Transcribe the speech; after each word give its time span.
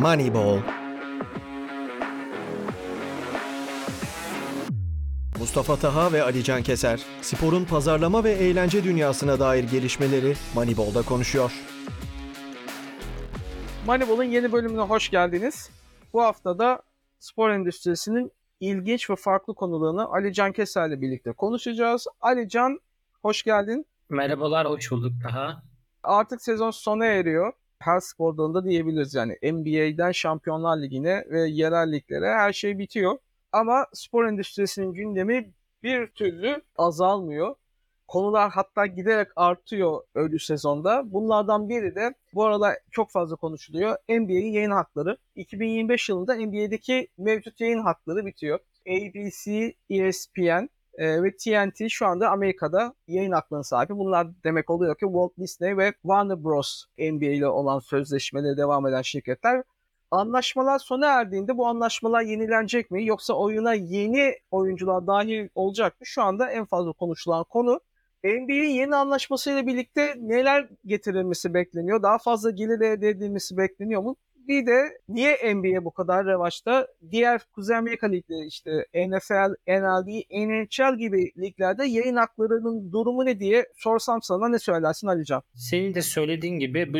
Moneyball. 0.00 0.58
Mustafa 5.38 5.76
Taha 5.76 6.12
ve 6.12 6.22
Ali 6.22 6.44
Can 6.44 6.62
Keser, 6.62 7.00
sporun 7.22 7.64
pazarlama 7.64 8.24
ve 8.24 8.30
eğlence 8.30 8.84
dünyasına 8.84 9.40
dair 9.40 9.64
gelişmeleri 9.64 10.34
Moneyball'da 10.54 11.02
konuşuyor. 11.02 11.52
Moneyball'un 13.86 14.24
yeni 14.24 14.52
bölümüne 14.52 14.80
hoş 14.80 15.10
geldiniz. 15.10 15.70
Bu 16.12 16.22
hafta 16.22 16.58
da 16.58 16.82
spor 17.18 17.50
endüstrisinin 17.50 18.32
ilginç 18.60 19.10
ve 19.10 19.16
farklı 19.16 19.54
konularını 19.54 20.08
Ali 20.08 20.32
Can 20.32 20.52
Keser 20.52 20.88
ile 20.88 21.00
birlikte 21.00 21.32
konuşacağız. 21.32 22.06
Ali 22.20 22.48
Can, 22.48 22.80
hoş 23.22 23.42
geldin. 23.42 23.86
Merhabalar, 24.08 24.68
hoş 24.68 24.90
bulduk 24.90 25.12
daha. 25.24 25.62
Artık 26.02 26.42
sezon 26.42 26.70
sona 26.70 27.06
eriyor. 27.06 27.52
Her 27.80 28.00
spor 28.00 28.36
dalında 28.36 28.64
diyebiliriz 28.64 29.14
yani 29.14 29.38
NBA'den 29.42 30.12
Şampiyonlar 30.12 30.82
Ligi'ne 30.82 31.24
ve 31.30 31.40
yerel 31.40 31.92
liglere 31.92 32.34
her 32.34 32.52
şey 32.52 32.78
bitiyor. 32.78 33.18
Ama 33.52 33.86
spor 33.92 34.24
endüstrisinin 34.24 34.92
gündemi 34.92 35.52
bir 35.82 36.06
türlü 36.06 36.62
azalmıyor. 36.76 37.54
Konular 38.08 38.50
hatta 38.50 38.86
giderek 38.86 39.28
artıyor 39.36 40.00
ölü 40.14 40.38
sezonda. 40.38 41.12
Bunlardan 41.12 41.68
biri 41.68 41.94
de 41.94 42.14
bu 42.34 42.44
arada 42.44 42.78
çok 42.90 43.10
fazla 43.10 43.36
konuşuluyor. 43.36 43.96
NBA'in 44.08 44.52
yayın 44.52 44.70
hakları. 44.70 45.16
2025 45.34 46.08
yılında 46.08 46.34
NBA'deki 46.34 47.08
mevcut 47.18 47.60
yayın 47.60 47.82
hakları 47.82 48.26
bitiyor. 48.26 48.58
ABC, 48.88 49.74
ESPN 49.90 50.68
e, 51.00 51.22
ve 51.22 51.36
TNT 51.36 51.90
şu 51.90 52.06
anda 52.06 52.30
Amerika'da 52.30 52.94
yayın 53.08 53.32
haklarına 53.32 53.64
sahip. 53.64 53.90
Bunlar 53.90 54.28
demek 54.44 54.70
oluyor 54.70 54.94
ki 54.94 55.04
Walt 55.06 55.32
Disney 55.38 55.76
ve 55.76 55.92
Warner 55.92 56.44
Bros. 56.44 56.84
NBA 56.98 57.24
ile 57.24 57.46
olan 57.46 57.78
sözleşmeleri 57.78 58.56
devam 58.56 58.86
eden 58.86 59.02
şirketler 59.02 59.62
anlaşmalar 60.10 60.78
sona 60.78 61.06
erdiğinde 61.06 61.56
bu 61.58 61.66
anlaşmalar 61.66 62.22
yenilenecek 62.22 62.90
mi 62.90 63.06
yoksa 63.06 63.34
oyuna 63.34 63.74
yeni 63.74 64.34
oyuncular 64.50 65.06
dahil 65.06 65.48
olacak 65.54 66.00
mı? 66.00 66.06
Şu 66.06 66.22
anda 66.22 66.50
en 66.50 66.64
fazla 66.64 66.92
konuşulan 66.92 67.44
konu. 67.44 67.80
NBA'in 68.24 68.70
yeni 68.70 68.96
anlaşmasıyla 68.96 69.66
birlikte 69.66 70.14
neler 70.18 70.68
getirilmesi 70.86 71.54
bekleniyor? 71.54 72.02
Daha 72.02 72.18
fazla 72.18 72.50
gelir 72.50 72.80
elde 72.80 73.08
edilmesi 73.08 73.56
bekleniyor 73.56 74.02
mu? 74.02 74.16
Bir 74.50 74.66
de 74.66 74.98
niye 75.08 75.54
NBA 75.54 75.84
bu 75.84 75.92
kadar 75.92 76.26
revaçta? 76.26 76.86
Diğer 77.10 77.40
Kuzey 77.52 77.76
Amerika 77.76 78.06
ligleri 78.06 78.46
işte 78.46 78.70
NFL, 78.94 79.54
NLD, 79.68 80.08
NHL 80.30 80.98
gibi 80.98 81.32
liglerde 81.38 81.84
yayın 81.84 82.16
haklarının 82.16 82.92
durumu 82.92 83.26
ne 83.26 83.40
diye 83.40 83.66
sorsam 83.76 84.22
sana 84.22 84.48
ne 84.48 84.58
söylersin 84.58 85.06
Alican? 85.06 85.42
Senin 85.54 85.94
de 85.94 86.02
söylediğin 86.02 86.58
gibi 86.58 86.92
bu 86.92 86.98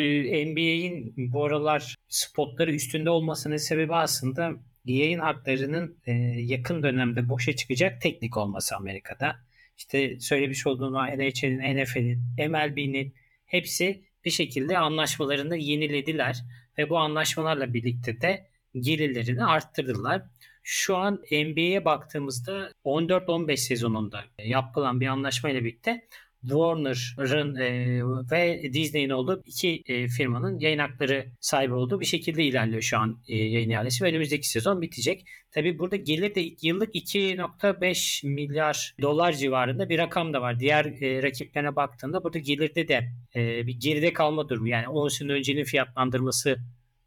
NBA'in 0.50 1.14
bu 1.16 1.44
aralar 1.44 1.96
spotları 2.08 2.72
üstünde 2.72 3.10
olmasının 3.10 3.56
sebebi 3.56 3.94
aslında 3.94 4.50
yayın 4.84 5.20
haklarının 5.20 5.98
e, 6.06 6.12
yakın 6.36 6.82
dönemde 6.82 7.28
boşa 7.28 7.56
çıkacak 7.56 8.00
teknik 8.00 8.36
olması 8.36 8.76
Amerika'da. 8.76 9.36
İşte 9.76 10.20
söylemiş 10.20 10.66
olduğum 10.66 10.92
NHL'in, 10.92 11.82
NFL'in, 11.82 12.20
MLB'nin 12.48 13.14
hepsi 13.46 14.04
bir 14.24 14.30
şekilde 14.30 14.78
anlaşmalarını 14.78 15.56
yenilediler 15.56 16.42
ve 16.78 16.90
bu 16.90 16.98
anlaşmalarla 16.98 17.74
birlikte 17.74 18.20
de 18.20 18.46
gelirlerini 18.74 19.44
arttırdılar. 19.44 20.22
Şu 20.62 20.96
an 20.96 21.14
NBA'ye 21.32 21.84
baktığımızda 21.84 22.72
14-15 22.84 23.56
sezonunda 23.56 24.24
yapılan 24.38 25.00
bir 25.00 25.06
anlaşma 25.06 25.50
ile 25.50 25.64
birlikte 25.64 26.08
Warner'ın 26.42 27.56
e, 27.56 28.00
ve 28.30 28.72
Disney'in 28.72 29.10
olduğu 29.10 29.42
iki 29.46 29.82
e, 29.86 30.08
firmanın 30.08 30.58
yayın 30.58 30.78
hakları 30.78 31.26
sahibi 31.40 31.74
olduğu 31.74 32.00
bir 32.00 32.06
şekilde 32.06 32.44
ilerliyor 32.44 32.82
şu 32.82 32.98
an 32.98 33.22
e, 33.28 33.36
yayın 33.36 33.70
ihalesi 33.70 34.04
ve 34.04 34.08
önümüzdeki 34.08 34.48
sezon 34.48 34.82
bitecek. 34.82 35.26
Tabi 35.52 35.78
burada 35.78 35.96
gelir 35.96 36.34
de 36.34 36.40
yıllık 36.62 36.94
2.5 36.94 38.26
milyar 38.26 38.94
dolar 39.02 39.32
civarında 39.32 39.88
bir 39.88 39.98
rakam 39.98 40.32
da 40.32 40.40
var. 40.40 40.60
Diğer 40.60 40.84
e, 40.84 41.22
rakiplerine 41.22 41.76
baktığında 41.76 42.24
burada 42.24 42.38
gelirde 42.38 42.88
de 42.88 43.12
e, 43.34 43.66
bir 43.66 43.80
geride 43.80 44.12
kalma 44.12 44.48
durumu 44.48 44.68
yani 44.68 44.88
10 44.88 45.08
sene 45.08 45.32
öncenin 45.32 45.64
fiyatlandırması 45.64 46.56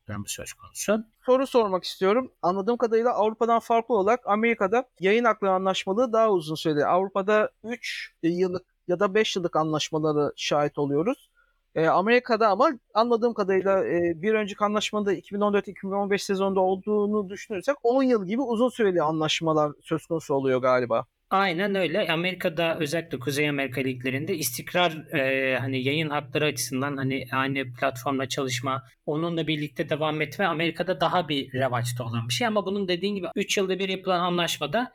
durumu 0.08 0.28
söz 0.28 0.54
konusu. 0.54 1.06
Soru 1.26 1.48
sormak 1.48 1.84
istiyorum. 1.84 2.32
Anladığım 2.42 2.78
kadarıyla 2.78 3.14
Avrupa'dan 3.14 3.60
farklı 3.60 3.96
olarak 3.96 4.20
Amerika'da 4.26 4.90
yayın 5.00 5.24
hakları 5.24 5.52
anlaşmaları 5.52 6.14
daha 6.14 6.30
uzun 6.30 6.56
süreli. 6.56 6.86
Avrupa'da 6.86 7.50
3 7.64 8.14
yıllık 8.24 8.73
ya 8.88 9.00
da 9.00 9.14
5 9.16 9.36
yıllık 9.36 9.56
anlaşmaları 9.56 10.34
şahit 10.36 10.78
oluyoruz. 10.78 11.30
E, 11.76 11.88
Amerika'da 11.88 12.48
ama 12.48 12.72
anladığım 12.94 13.34
kadarıyla 13.34 13.86
e, 13.86 14.22
bir 14.22 14.34
önceki 14.34 14.64
anlaşmada 14.64 15.14
2014-2015 15.14 16.18
sezonunda 16.18 16.60
olduğunu 16.60 17.30
düşünürsek 17.30 17.76
10 17.84 18.04
yıl 18.04 18.26
gibi 18.26 18.42
uzun 18.42 18.70
süreli 18.70 19.02
anlaşmalar 19.02 19.72
söz 19.82 20.06
konusu 20.06 20.34
oluyor 20.34 20.62
galiba. 20.62 21.06
Aynen 21.30 21.76
öyle. 21.76 22.12
Amerika'da 22.12 22.78
özellikle 22.80 23.20
Kuzey 23.20 23.50
Amerika 23.50 23.82
liglerinde 23.82 24.36
istikrar 24.36 25.16
e, 25.18 25.58
hani 25.60 25.84
yayın 25.84 26.10
hakları 26.10 26.46
açısından 26.46 26.98
hani 26.98 27.26
aynı 27.32 27.74
platformla 27.74 28.30
çalışma, 28.30 28.84
onunla 29.06 29.48
birlikte 29.48 29.90
devam 29.90 30.22
etme 30.22 30.46
Amerika'da 30.46 31.02
daha 31.02 31.30
bir 31.30 31.54
revaçta 31.54 32.04
olan 32.04 32.28
bir 32.28 32.34
şey 32.34 32.48
ama 32.48 32.66
bunun 32.66 32.88
dediğin 32.88 33.16
gibi 33.16 33.28
3 33.36 33.58
yılda 33.58 33.80
bir 33.80 33.90
yapılan 33.90 34.20
anlaşmada 34.20 34.94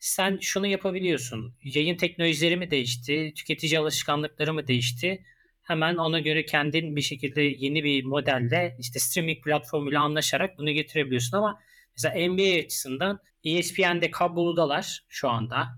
sen 0.00 0.38
şunu 0.40 0.66
yapabiliyorsun. 0.66 1.54
Yayın 1.64 1.96
teknolojileri 1.96 2.56
mi 2.56 2.70
değişti? 2.70 3.32
Tüketici 3.36 3.78
alışkanlıkları 3.78 4.54
mı 4.54 4.66
değişti? 4.66 5.24
Hemen 5.62 5.96
ona 5.96 6.20
göre 6.20 6.44
kendin 6.44 6.96
bir 6.96 7.00
şekilde 7.00 7.42
yeni 7.42 7.84
bir 7.84 8.04
modelle 8.04 8.76
işte 8.78 8.98
streaming 8.98 9.44
platformuyla 9.44 10.00
anlaşarak 10.02 10.58
bunu 10.58 10.70
getirebiliyorsun 10.70 11.36
ama 11.36 11.60
mesela 11.96 12.28
NBA 12.28 12.64
açısından 12.64 13.20
ESPN'de 13.44 14.10
kabloludalar 14.10 15.04
şu 15.08 15.28
anda. 15.28 15.68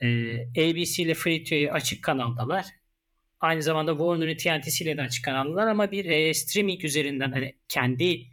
Ee, 0.00 0.42
ABC 0.42 1.02
ile 1.02 1.14
Free 1.14 1.70
açık 1.72 2.04
kanaldalar. 2.04 2.66
Aynı 3.40 3.62
zamanda 3.62 3.92
Warner'ın 3.92 4.36
TNT'siyle 4.36 4.96
de 4.96 5.02
açık 5.02 5.24
kanaldalar 5.24 5.66
ama 5.66 5.90
bir 5.90 6.04
e, 6.04 6.34
streaming 6.34 6.84
üzerinden 6.84 7.32
hani 7.32 7.54
kendi 7.68 8.26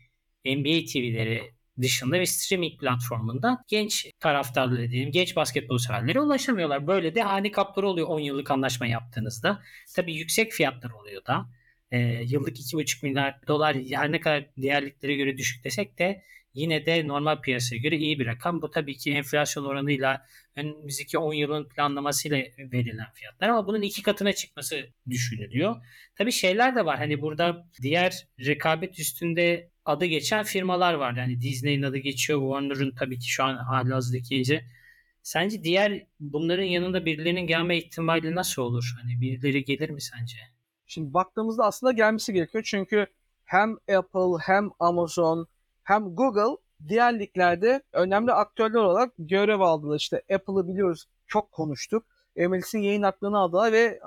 NBA 0.45 0.85
TV'leri 0.94 1.52
dışında 1.81 2.19
ve 2.19 2.25
streaming 2.25 2.79
platformunda 2.79 3.63
genç 3.67 4.11
taraftarları 4.19 4.81
dediğim 4.81 5.11
genç 5.11 5.35
basketbol 5.35 5.78
severlere 5.78 6.19
ulaşamıyorlar. 6.19 6.88
Böyle 6.88 7.16
de 7.16 7.22
handikapları 7.22 7.88
oluyor 7.88 8.07
10 8.07 8.19
yıllık 8.19 8.51
anlaşma 8.51 8.88
yaptığınızda. 8.88 9.61
Tabii 9.95 10.16
yüksek 10.16 10.51
fiyatlar 10.51 10.91
oluyor 10.91 11.25
da. 11.25 11.45
E, 11.93 11.99
yıllık 12.23 12.59
2,5 12.59 13.05
milyar 13.05 13.47
dolar 13.47 13.75
her 13.75 14.11
ne 14.11 14.19
kadar 14.19 14.45
diğerliklere 14.61 15.15
göre 15.15 15.37
düşük 15.37 15.63
desek 15.63 15.99
de 15.99 16.23
yine 16.53 16.85
de 16.85 17.07
normal 17.07 17.41
piyasaya 17.41 17.77
göre 17.77 17.97
iyi 17.97 18.19
bir 18.19 18.25
rakam. 18.25 18.61
Bu 18.61 18.71
tabii 18.71 18.97
ki 18.97 19.11
enflasyon 19.11 19.65
oranıyla 19.65 20.25
önümüzdeki 20.55 21.17
10 21.17 21.33
yılın 21.33 21.69
planlamasıyla 21.69 22.37
verilen 22.59 23.11
fiyatlar 23.13 23.49
ama 23.49 23.67
bunun 23.67 23.81
iki 23.81 24.01
katına 24.01 24.33
çıkması 24.33 24.89
düşünülüyor. 25.09 25.75
Tabii 26.15 26.31
şeyler 26.31 26.75
de 26.75 26.85
var. 26.85 26.97
Hani 26.97 27.21
burada 27.21 27.67
diğer 27.81 28.27
rekabet 28.39 28.99
üstünde 28.99 29.69
adı 29.85 30.05
geçen 30.05 30.43
firmalar 30.43 30.93
var. 30.93 31.15
Yani 31.17 31.41
Disney'in 31.41 31.83
adı 31.83 31.97
geçiyor. 31.97 32.39
Warner'ın 32.39 32.95
tabii 32.95 33.19
ki 33.19 33.29
şu 33.29 33.43
an 33.43 33.57
halihazırdaki 33.57 34.35
iyice. 34.35 34.65
Sence 35.23 35.63
diğer 35.63 36.05
bunların 36.19 36.63
yanında 36.63 37.05
birilerinin 37.05 37.47
gelme 37.47 37.77
ihtimali 37.77 38.35
nasıl 38.35 38.61
olur? 38.61 38.93
Hani 39.01 39.21
birileri 39.21 39.65
gelir 39.65 39.89
mi 39.89 40.01
sence? 40.01 40.37
Şimdi 40.88 41.13
baktığımızda 41.13 41.63
aslında 41.63 41.91
gelmesi 41.91 42.33
gerekiyor. 42.33 42.63
Çünkü 42.67 43.07
hem 43.45 43.73
Apple 43.73 44.38
hem 44.41 44.69
Amazon 44.79 45.47
hem 45.83 46.16
Google 46.16 46.57
diğer 46.88 47.19
liglerde 47.19 47.83
önemli 47.94 48.31
aktörler 48.31 48.79
olarak 48.79 49.11
görev 49.17 49.59
aldılar. 49.59 49.95
İşte 49.95 50.17
Apple'ı 50.17 50.67
biliyoruz 50.67 51.05
çok 51.27 51.51
konuştuk. 51.51 52.05
MLS'in 52.35 52.79
yayın 52.79 53.03
haklarını 53.03 53.38
aldılar 53.38 53.71
ve 53.71 53.99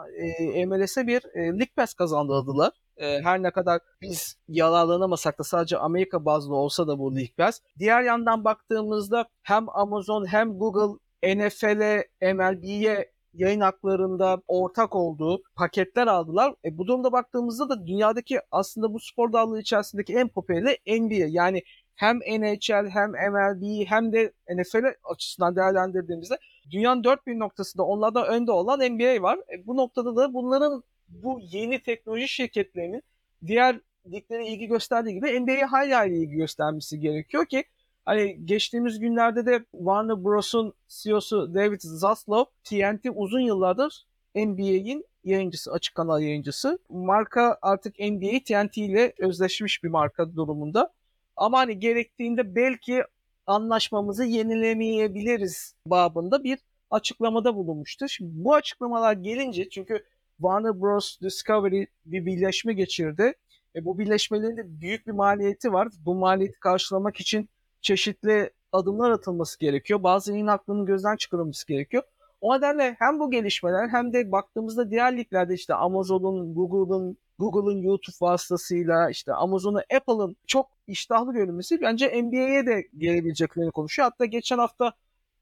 e, 0.54 0.66
MLS'e 0.66 1.06
bir 1.06 1.24
e, 1.34 1.40
League 1.46 1.72
Pass 1.76 1.94
kazandırdılar. 1.94 2.72
E, 2.96 3.20
her 3.20 3.42
ne 3.42 3.50
kadar 3.50 3.80
biz 4.02 4.36
yararlanamasak 4.48 5.38
da 5.38 5.44
sadece 5.44 5.78
Amerika 5.78 6.24
bazlı 6.24 6.54
olsa 6.54 6.88
da 6.88 6.98
bu 6.98 7.14
League 7.14 7.34
Pass. 7.36 7.60
Diğer 7.78 8.02
yandan 8.02 8.44
baktığımızda 8.44 9.28
hem 9.42 9.68
Amazon 9.68 10.26
hem 10.26 10.58
Google 10.58 10.98
NFL'e, 11.22 12.08
MLB'ye 12.32 13.15
yayın 13.36 13.60
haklarında 13.60 14.42
ortak 14.48 14.94
olduğu 14.94 15.42
paketler 15.54 16.06
aldılar. 16.06 16.54
E, 16.64 16.78
bu 16.78 16.86
durumda 16.86 17.12
baktığımızda 17.12 17.68
da 17.68 17.86
dünyadaki 17.86 18.40
aslında 18.50 18.94
bu 18.94 19.00
spor 19.00 19.32
dalları 19.32 19.60
içerisindeki 19.60 20.14
en 20.14 20.28
popüleri 20.28 21.00
NBA. 21.00 21.26
Yani 21.28 21.62
hem 21.94 22.18
NHL 22.18 22.88
hem 22.88 23.10
MLB 23.10 23.86
hem 23.86 24.12
de 24.12 24.32
NFL 24.50 24.84
açısından 25.04 25.56
değerlendirdiğimizde 25.56 26.38
dünyanın 26.70 27.04
dört 27.04 27.26
bir 27.26 27.38
noktasında 27.38 27.82
onlardan 27.82 28.26
önde 28.26 28.52
olan 28.52 28.80
NBA 28.80 29.22
var. 29.22 29.38
E, 29.38 29.66
bu 29.66 29.76
noktada 29.76 30.16
da 30.16 30.34
bunların 30.34 30.82
bu 31.08 31.40
yeni 31.42 31.82
teknoloji 31.82 32.28
şirketlerinin 32.28 33.02
diğer 33.46 33.80
liglere 34.12 34.46
ilgi 34.46 34.66
gösterdiği 34.66 35.14
gibi 35.14 35.40
NBA'ye 35.40 35.64
hala 35.64 36.04
ilgi 36.04 36.36
göstermesi 36.36 37.00
gerekiyor 37.00 37.46
ki 37.46 37.64
Hani 38.06 38.46
geçtiğimiz 38.46 38.98
günlerde 38.98 39.46
de 39.46 39.64
Warner 39.72 40.24
Bros'un 40.24 40.74
CEO'su 40.88 41.54
David 41.54 41.80
Zaslav 41.80 42.44
TNT 42.64 43.06
uzun 43.14 43.40
yıllardır 43.40 44.06
NBA'in 44.34 45.04
yayıncısı, 45.24 45.72
açık 45.72 45.94
kanal 45.94 46.22
yayıncısı. 46.22 46.78
Marka 46.88 47.58
artık 47.62 47.98
NBA 47.98 48.38
TNT 48.44 48.78
ile 48.78 49.12
özleşmiş 49.18 49.84
bir 49.84 49.88
marka 49.88 50.36
durumunda. 50.36 50.92
Ama 51.36 51.58
hani 51.58 51.78
gerektiğinde 51.78 52.54
belki 52.54 53.02
anlaşmamızı 53.46 54.24
yenilemeyebiliriz 54.24 55.74
babında 55.86 56.44
bir 56.44 56.58
açıklamada 56.90 57.56
bulunmuştu. 57.56 58.08
Şimdi 58.08 58.30
bu 58.34 58.54
açıklamalar 58.54 59.12
gelince 59.12 59.68
çünkü 59.68 60.04
Warner 60.36 60.80
Bros. 60.80 61.20
Discovery 61.20 61.84
bir 62.06 62.26
birleşme 62.26 62.72
geçirdi. 62.72 63.32
E, 63.76 63.84
bu 63.84 63.98
birleşmelerin 63.98 64.56
de 64.56 64.80
büyük 64.80 65.06
bir 65.06 65.12
maliyeti 65.12 65.72
var. 65.72 65.88
Bu 66.06 66.14
maliyeti 66.14 66.60
karşılamak 66.60 67.20
için 67.20 67.48
çeşitli 67.86 68.50
adımlar 68.72 69.10
atılması 69.10 69.58
gerekiyor. 69.58 70.02
Bazı 70.02 70.32
yayın 70.32 70.46
haklarının 70.46 70.86
gözden 70.86 71.16
çıkarılması 71.16 71.66
gerekiyor. 71.66 72.02
O 72.40 72.56
nedenle 72.56 72.96
hem 72.98 73.18
bu 73.20 73.30
gelişmeler 73.30 73.88
hem 73.88 74.12
de 74.12 74.32
baktığımızda 74.32 74.90
diğer 74.90 75.16
liglerde 75.16 75.54
işte 75.54 75.74
Amazon'un, 75.74 76.54
Google'ın, 76.54 77.18
Google'ın 77.38 77.82
YouTube 77.82 78.16
vasıtasıyla 78.20 79.10
işte 79.10 79.32
Amazon'un, 79.34 79.82
Apple'ın 79.96 80.36
çok 80.46 80.70
iştahlı 80.86 81.32
görünmesi 81.32 81.80
bence 81.80 82.22
NBA'ye 82.22 82.66
de 82.66 82.88
gelebileceklerini 82.98 83.70
konuşuyor. 83.70 84.08
Hatta 84.10 84.24
geçen 84.24 84.58
hafta 84.58 84.92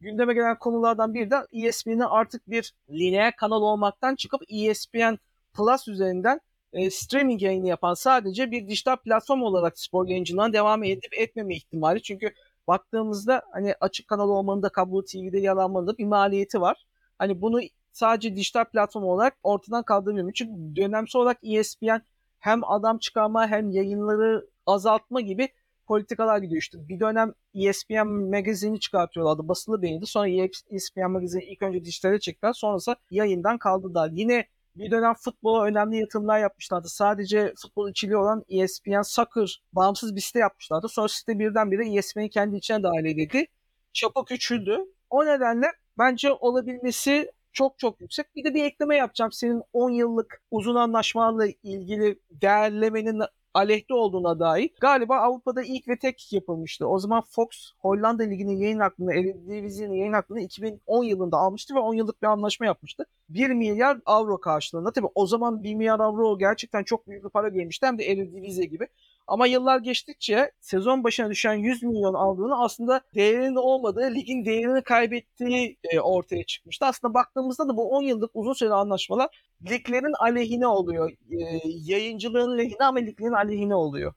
gündeme 0.00 0.34
gelen 0.34 0.58
konulardan 0.58 1.14
biri 1.14 1.30
de 1.30 1.36
ESPN'in 1.52 2.00
artık 2.00 2.50
bir 2.50 2.74
lineer 2.90 3.36
kanal 3.36 3.62
olmaktan 3.62 4.14
çıkıp 4.14 4.40
ESPN 4.48 5.14
Plus 5.54 5.88
üzerinden 5.88 6.40
e, 6.74 6.90
streaming 6.90 7.42
yayını 7.42 7.68
yapan 7.68 7.94
sadece 7.94 8.50
bir 8.50 8.68
dijital 8.68 8.96
platform 8.96 9.42
olarak 9.42 9.78
spor 9.78 10.08
yayıncılığına 10.08 10.52
devam 10.52 10.84
edip 10.84 11.18
etmeme 11.18 11.56
ihtimali. 11.56 12.02
Çünkü 12.02 12.34
baktığımızda 12.66 13.42
hani 13.52 13.74
açık 13.80 14.08
kanal 14.08 14.28
olmanın 14.28 14.62
da 14.62 14.68
kablo 14.68 15.04
TV'de 15.04 15.38
yer 15.38 15.56
almanın 15.56 15.86
da 15.86 15.98
bir 15.98 16.04
maliyeti 16.04 16.60
var. 16.60 16.86
Hani 17.18 17.40
bunu 17.42 17.60
sadece 17.92 18.36
dijital 18.36 18.64
platform 18.64 19.04
olarak 19.04 19.36
ortadan 19.42 19.82
kaldırmıyor. 19.82 20.32
Çünkü 20.32 20.76
dönemsel 20.76 21.22
olarak 21.22 21.38
ESPN 21.42 22.02
hem 22.38 22.64
adam 22.64 22.98
çıkarma 22.98 23.48
hem 23.48 23.70
yayınları 23.70 24.46
azaltma 24.66 25.20
gibi 25.20 25.48
politikalar 25.86 26.38
gidiyor 26.38 26.62
işte. 26.62 26.88
Bir 26.88 27.00
dönem 27.00 27.34
ESPN 27.54 28.08
magazini 28.08 28.80
çıkartıyorlardı. 28.80 29.48
Basılı 29.48 29.82
beyindi. 29.82 30.06
Sonra 30.06 30.28
ESPN 30.70 31.10
magazini 31.10 31.44
ilk 31.44 31.62
önce 31.62 31.84
dijitale 31.84 32.20
çektiler. 32.20 32.52
Sonrası 32.52 32.96
yayından 33.10 33.58
kaldılar. 33.58 34.10
Yine 34.12 34.46
bir 34.76 34.90
dönem 34.90 35.14
futbola 35.14 35.64
önemli 35.64 35.96
yatırımlar 35.96 36.38
yapmışlardı. 36.38 36.88
Sadece 36.88 37.54
futbol 37.62 37.90
içiliği 37.90 38.16
olan 38.16 38.44
ESPN 38.48 39.02
Soccer 39.02 39.62
bağımsız 39.72 40.16
bir 40.16 40.20
site 40.20 40.38
yapmışlardı. 40.38 40.88
Sonra 40.88 41.08
site 41.08 41.38
birdenbire 41.38 41.94
ESPN'i 41.94 42.30
kendi 42.30 42.56
içine 42.56 42.82
dahil 42.82 43.04
edildi. 43.04 43.46
Çapı 43.92 44.24
küçüldü. 44.24 44.78
O 45.10 45.26
nedenle 45.26 45.66
bence 45.98 46.32
olabilmesi 46.32 47.32
çok 47.52 47.78
çok 47.78 48.00
yüksek. 48.00 48.36
Bir 48.36 48.44
de 48.44 48.54
bir 48.54 48.64
ekleme 48.64 48.96
yapacağım. 48.96 49.32
Senin 49.32 49.62
10 49.72 49.90
yıllık 49.90 50.42
uzun 50.50 50.74
anlaşmalarla 50.74 51.46
ilgili 51.62 52.18
değerlemenin 52.30 53.22
aleyhte 53.54 53.94
olduğuna 53.94 54.38
dair. 54.40 54.70
Galiba 54.80 55.16
Avrupa'da 55.16 55.62
ilk 55.62 55.88
ve 55.88 55.98
tek 55.98 56.32
yapılmıştı. 56.32 56.88
O 56.88 56.98
zaman 56.98 57.22
Fox 57.30 57.48
Hollanda 57.78 58.22
Ligi'nin 58.22 58.56
yayın 58.56 58.80
hakkını, 58.80 59.14
Eredivisie'nin 59.14 59.94
yayın 59.94 60.12
hakkını 60.12 60.40
2010 60.40 61.04
yılında 61.04 61.36
almıştı 61.38 61.74
ve 61.74 61.78
10 61.78 61.94
yıllık 61.94 62.22
bir 62.22 62.26
anlaşma 62.26 62.66
yapmıştı. 62.66 63.06
1 63.28 63.50
milyar 63.50 63.98
avro 64.06 64.40
karşılığında. 64.40 64.92
Tabii 64.92 65.08
o 65.14 65.26
zaman 65.26 65.62
1 65.62 65.74
milyar 65.74 66.00
avro 66.00 66.38
gerçekten 66.38 66.84
çok 66.84 67.08
büyük 67.08 67.24
bir 67.24 67.30
para 67.30 67.48
gelmişti 67.48 67.86
hem 67.86 67.98
de 67.98 68.04
Eredivisie 68.04 68.64
gibi. 68.64 68.88
Ama 69.26 69.46
yıllar 69.46 69.78
geçtikçe 69.78 70.52
sezon 70.60 71.04
başına 71.04 71.30
düşen 71.30 71.54
100 71.54 71.82
milyon 71.82 72.14
aldığını 72.14 72.62
aslında 72.62 73.00
değerinin 73.14 73.56
olmadığı, 73.56 74.14
ligin 74.14 74.44
değerini 74.44 74.82
kaybettiği 74.82 75.78
e, 75.92 76.00
ortaya 76.00 76.44
çıkmıştı. 76.44 76.86
Aslında 76.86 77.14
baktığımızda 77.14 77.68
da 77.68 77.76
bu 77.76 77.90
10 77.90 78.02
yıllık 78.02 78.30
uzun 78.34 78.52
süreli 78.52 78.74
anlaşmalar 78.74 79.28
liglerin 79.70 80.14
aleyhine 80.20 80.66
oluyor. 80.66 81.10
E, 81.10 81.60
yayıncılığın 81.64 82.58
lehine 82.58 82.84
ama 82.84 82.98
liglerin 82.98 83.32
aleyhine 83.32 83.74
oluyor. 83.74 84.14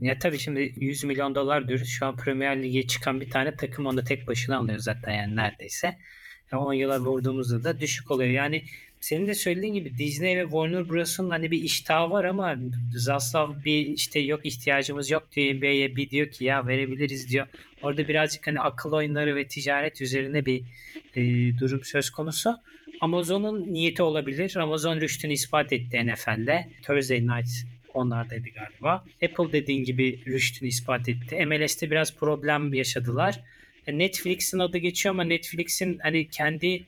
Ya 0.00 0.18
tabii 0.18 0.38
şimdi 0.38 0.72
100 0.76 1.04
milyon 1.04 1.34
dolar 1.34 1.68
diyoruz. 1.68 1.88
Şu 1.88 2.06
an 2.06 2.16
Premier 2.16 2.62
Lig'e 2.62 2.86
çıkan 2.86 3.20
bir 3.20 3.30
tane 3.30 3.56
takım 3.56 3.86
onu 3.86 4.04
tek 4.04 4.28
başına 4.28 4.58
alıyor 4.58 4.78
zaten 4.78 5.12
yani 5.12 5.36
neredeyse. 5.36 5.98
Ya 6.52 6.58
10 6.58 6.72
yıla 6.72 7.00
vurduğumuzda 7.00 7.64
da 7.64 7.80
düşük 7.80 8.10
oluyor. 8.10 8.30
Yani 8.30 8.64
senin 9.06 9.26
de 9.26 9.34
söylediğin 9.34 9.74
gibi 9.74 9.98
Disney 9.98 10.36
ve 10.36 10.42
Warner 10.42 10.88
Bros'un 10.88 11.30
hani 11.30 11.50
bir 11.50 11.62
iştahı 11.62 12.10
var 12.10 12.24
ama 12.24 12.56
Zaslav 12.96 13.64
bir 13.64 13.86
işte 13.86 14.20
yok 14.20 14.46
ihtiyacımız 14.46 15.10
yok 15.10 15.32
diyor 15.32 15.54
NBA'ye 15.54 15.96
bir 15.96 16.10
diyor 16.10 16.30
ki 16.30 16.44
ya 16.44 16.66
verebiliriz 16.66 17.30
diyor. 17.30 17.46
Orada 17.82 18.08
birazcık 18.08 18.46
hani 18.46 18.60
akıl 18.60 18.92
oyunları 18.92 19.36
ve 19.36 19.46
ticaret 19.46 20.00
üzerine 20.00 20.46
bir 20.46 20.62
e, 21.16 21.22
durum 21.58 21.84
söz 21.84 22.10
konusu. 22.10 22.56
Amazon'un 23.00 23.72
niyeti 23.72 24.02
olabilir. 24.02 24.56
Amazon 24.56 25.00
rüştünü 25.00 25.32
ispat 25.32 25.72
etti 25.72 26.06
NFL'de. 26.06 26.68
Thursday 26.82 27.20
Night 27.20 27.48
onlardaydı 27.94 28.48
galiba. 28.48 29.04
Apple 29.24 29.52
dediğin 29.52 29.84
gibi 29.84 30.20
rüştünü 30.26 30.68
ispat 30.68 31.08
etti. 31.08 31.46
MLS'te 31.46 31.90
biraz 31.90 32.16
problem 32.16 32.74
yaşadılar. 32.74 33.40
Netflix'in 33.92 34.58
adı 34.58 34.78
geçiyor 34.78 35.14
ama 35.14 35.24
Netflix'in 35.24 35.98
hani 35.98 36.28
kendi 36.28 36.86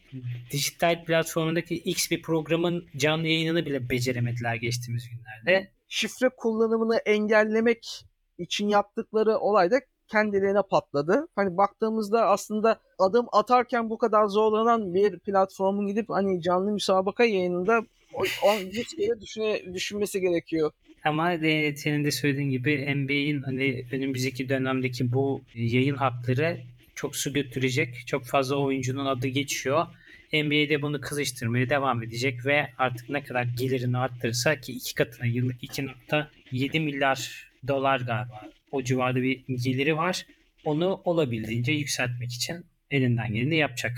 dijital 0.50 1.04
platformundaki 1.04 1.74
X 1.74 2.10
bir 2.10 2.22
programın 2.22 2.86
canlı 2.96 3.26
yayınını 3.26 3.66
bile 3.66 3.90
beceremediler 3.90 4.54
geçtiğimiz 4.54 5.08
günlerde. 5.08 5.70
Şifre 5.88 6.28
kullanımını 6.28 6.96
engellemek 6.96 8.04
için 8.38 8.68
yaptıkları 8.68 9.38
olay 9.38 9.70
da 9.70 9.80
kendilerine 10.08 10.62
patladı. 10.70 11.28
Hani 11.36 11.56
baktığımızda 11.56 12.26
aslında 12.26 12.80
adım 12.98 13.26
atarken 13.32 13.90
bu 13.90 13.98
kadar 13.98 14.26
zorlanan 14.26 14.94
bir 14.94 15.18
platformun 15.18 15.86
gidip 15.86 16.10
hani 16.10 16.42
canlı 16.42 16.72
müsabaka 16.72 17.24
yayınında 17.24 17.82
o, 18.14 18.22
o 18.44 18.48
kere 18.96 19.20
düşüne, 19.20 19.74
düşünmesi 19.74 20.20
gerekiyor. 20.20 20.70
Ama 21.04 21.40
de, 21.40 21.76
senin 21.76 22.04
de 22.04 22.10
söylediğin 22.10 22.50
gibi 22.50 22.94
NBA'in 22.94 23.42
hani 23.42 23.84
önümüzdeki 23.92 24.48
dönemdeki 24.48 25.12
bu 25.12 25.40
yayın 25.54 25.94
hakları 25.94 26.60
çok 26.98 27.16
su 27.16 27.32
götürecek. 27.32 28.06
Çok 28.06 28.26
fazla 28.26 28.56
oyuncunun 28.56 29.06
adı 29.06 29.26
geçiyor. 29.26 29.86
NBA'de 30.32 30.82
bunu 30.82 31.00
kızıştırmaya 31.00 31.70
devam 31.70 32.02
edecek 32.02 32.46
ve 32.46 32.68
artık 32.78 33.08
ne 33.08 33.24
kadar 33.24 33.42
gelirini 33.42 33.98
arttırırsa 33.98 34.60
ki 34.60 34.72
iki 34.72 34.94
katına 34.94 35.26
yıllık 35.26 35.62
2.7 35.62 36.80
milyar 36.80 37.50
dolar 37.68 38.00
galiba 38.00 38.50
o 38.70 38.82
civarda 38.82 39.22
bir 39.22 39.44
geliri 39.64 39.96
var. 39.96 40.26
Onu 40.64 41.00
olabildiğince 41.04 41.72
yükseltmek 41.72 42.32
için 42.32 42.66
elinden 42.90 43.32
geleni 43.32 43.56
yapacak. 43.56 43.92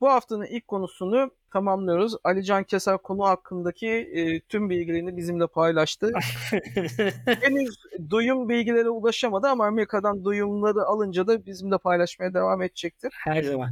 Bu 0.00 0.08
haftanın 0.08 0.46
ilk 0.46 0.68
konusunu 0.68 1.30
tamamlıyoruz. 1.56 2.14
Ali 2.24 2.44
Can 2.44 2.64
Keser 2.64 2.98
konu 2.98 3.24
hakkındaki 3.24 3.88
e, 3.88 4.40
tüm 4.40 4.70
bilgilerini 4.70 5.16
bizimle 5.16 5.46
paylaştı. 5.46 6.12
Henüz 7.40 7.76
duyum 8.10 8.48
bilgilere 8.48 8.88
ulaşamadı 8.88 9.46
ama 9.48 9.66
Amerika'dan 9.66 10.24
duyumları 10.24 10.82
alınca 10.82 11.26
da 11.26 11.46
bizimle 11.46 11.78
paylaşmaya 11.78 12.34
devam 12.34 12.62
edecektir. 12.62 13.12
Her 13.24 13.42
zaman. 13.42 13.70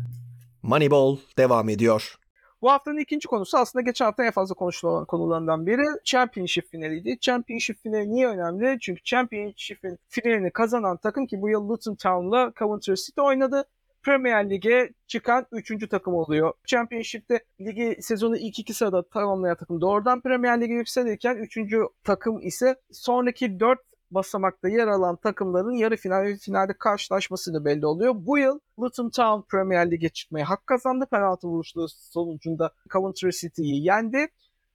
Moneyball 0.63 1.17
devam 1.39 1.69
ediyor. 1.69 2.17
Bu 2.63 2.71
haftanın 2.71 2.99
ikinci 2.99 3.29
konusu 3.29 3.59
aslında 3.59 3.83
geçen 3.83 4.05
hafta 4.05 4.25
en 4.25 4.31
fazla 4.31 4.55
konuşulan 4.55 5.05
konulardan 5.05 5.67
biri 5.67 5.85
Championship 6.05 6.71
finaliydi. 6.71 7.19
Championship 7.21 7.83
finali 7.83 8.13
niye 8.13 8.29
önemli? 8.29 8.79
Çünkü 8.81 9.03
Championship'in 9.03 9.99
finalini 10.09 10.51
kazanan 10.51 10.97
takım 10.97 11.27
ki 11.27 11.43
bu 11.43 11.49
yıl 11.49 11.69
Luton 11.69 11.95
Town'la 11.95 12.53
Coventry 12.59 12.95
City 12.95 13.21
oynadı. 13.21 13.65
Premier 14.05 14.51
Lig'e 14.51 14.91
çıkan 15.07 15.47
3. 15.53 15.89
takım 15.89 16.15
oluyor. 16.15 16.53
Championship'te 16.67 17.45
ligi 17.61 17.97
sezonu 18.01 18.37
ilk 18.37 18.59
iki 18.59 18.75
sırada 18.75 19.09
tamamlayan 19.09 19.57
takım 19.57 19.81
doğrudan 19.81 20.21
Premier 20.21 20.61
Lig'e 20.61 20.75
yükselirken 20.75 21.37
3. 21.37 21.59
takım 22.05 22.41
ise 22.41 22.77
sonraki 22.93 23.61
4 23.61 23.79
basamakta 24.11 24.69
yer 24.69 24.87
alan 24.87 25.17
takımların 25.17 25.73
yarı 25.73 25.97
final 25.97 26.23
ve 26.23 26.37
finalde 26.37 26.73
karşılaşmasıyla 26.73 27.65
belli 27.65 27.87
oluyor. 27.87 28.15
Bu 28.17 28.39
yıl 28.39 28.61
Luton 28.81 29.11
Town 29.11 29.49
Premier 29.51 29.91
Lig'e 29.91 30.09
çıkmaya 30.09 30.51
hak 30.51 30.67
kazandı. 30.67 31.07
Penaltı 31.11 31.49
vuruşları 31.49 31.89
sonucunda 31.89 32.73
Coventry 32.93 33.31
City'yi 33.31 33.85
yendi. 33.85 34.29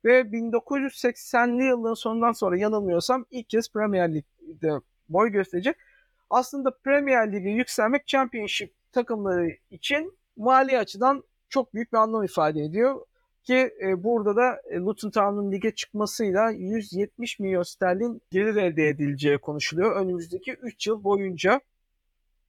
Ve 0.06 0.22
1980'li 0.22 1.64
yılların 1.64 1.94
sonundan 1.94 2.32
sonra 2.32 2.58
yanılmıyorsam 2.58 3.26
ilk 3.32 3.50
kez 3.50 3.72
Premier 3.74 4.14
Lig'de 4.14 4.72
boy 5.10 5.30
gösterecek. 5.30 5.76
Aslında 6.30 6.78
Premier 6.84 7.34
Lig'e 7.34 7.50
yükselmek 7.50 8.08
Championship 8.08 8.79
takımları 8.92 9.50
için 9.72 10.18
mali 10.38 10.78
açıdan 10.78 11.24
çok 11.50 11.74
büyük 11.74 11.94
bir 11.94 11.98
anlam 11.98 12.24
ifade 12.24 12.62
ediyor. 12.62 13.06
Ki 13.44 13.74
e, 13.82 14.04
burada 14.04 14.36
da 14.36 14.62
e, 14.70 14.76
Luton 14.78 15.10
Town'un 15.10 15.52
lige 15.52 15.76
çıkmasıyla 15.76 16.52
170 16.52 17.40
milyon 17.40 17.64
sterlin 17.64 18.22
gelir 18.32 18.56
elde 18.56 18.88
edileceği 18.88 19.38
konuşuluyor. 19.38 19.96
Önümüzdeki 19.96 20.52
3 20.52 20.88
yıl 20.88 21.04
boyunca 21.04 21.62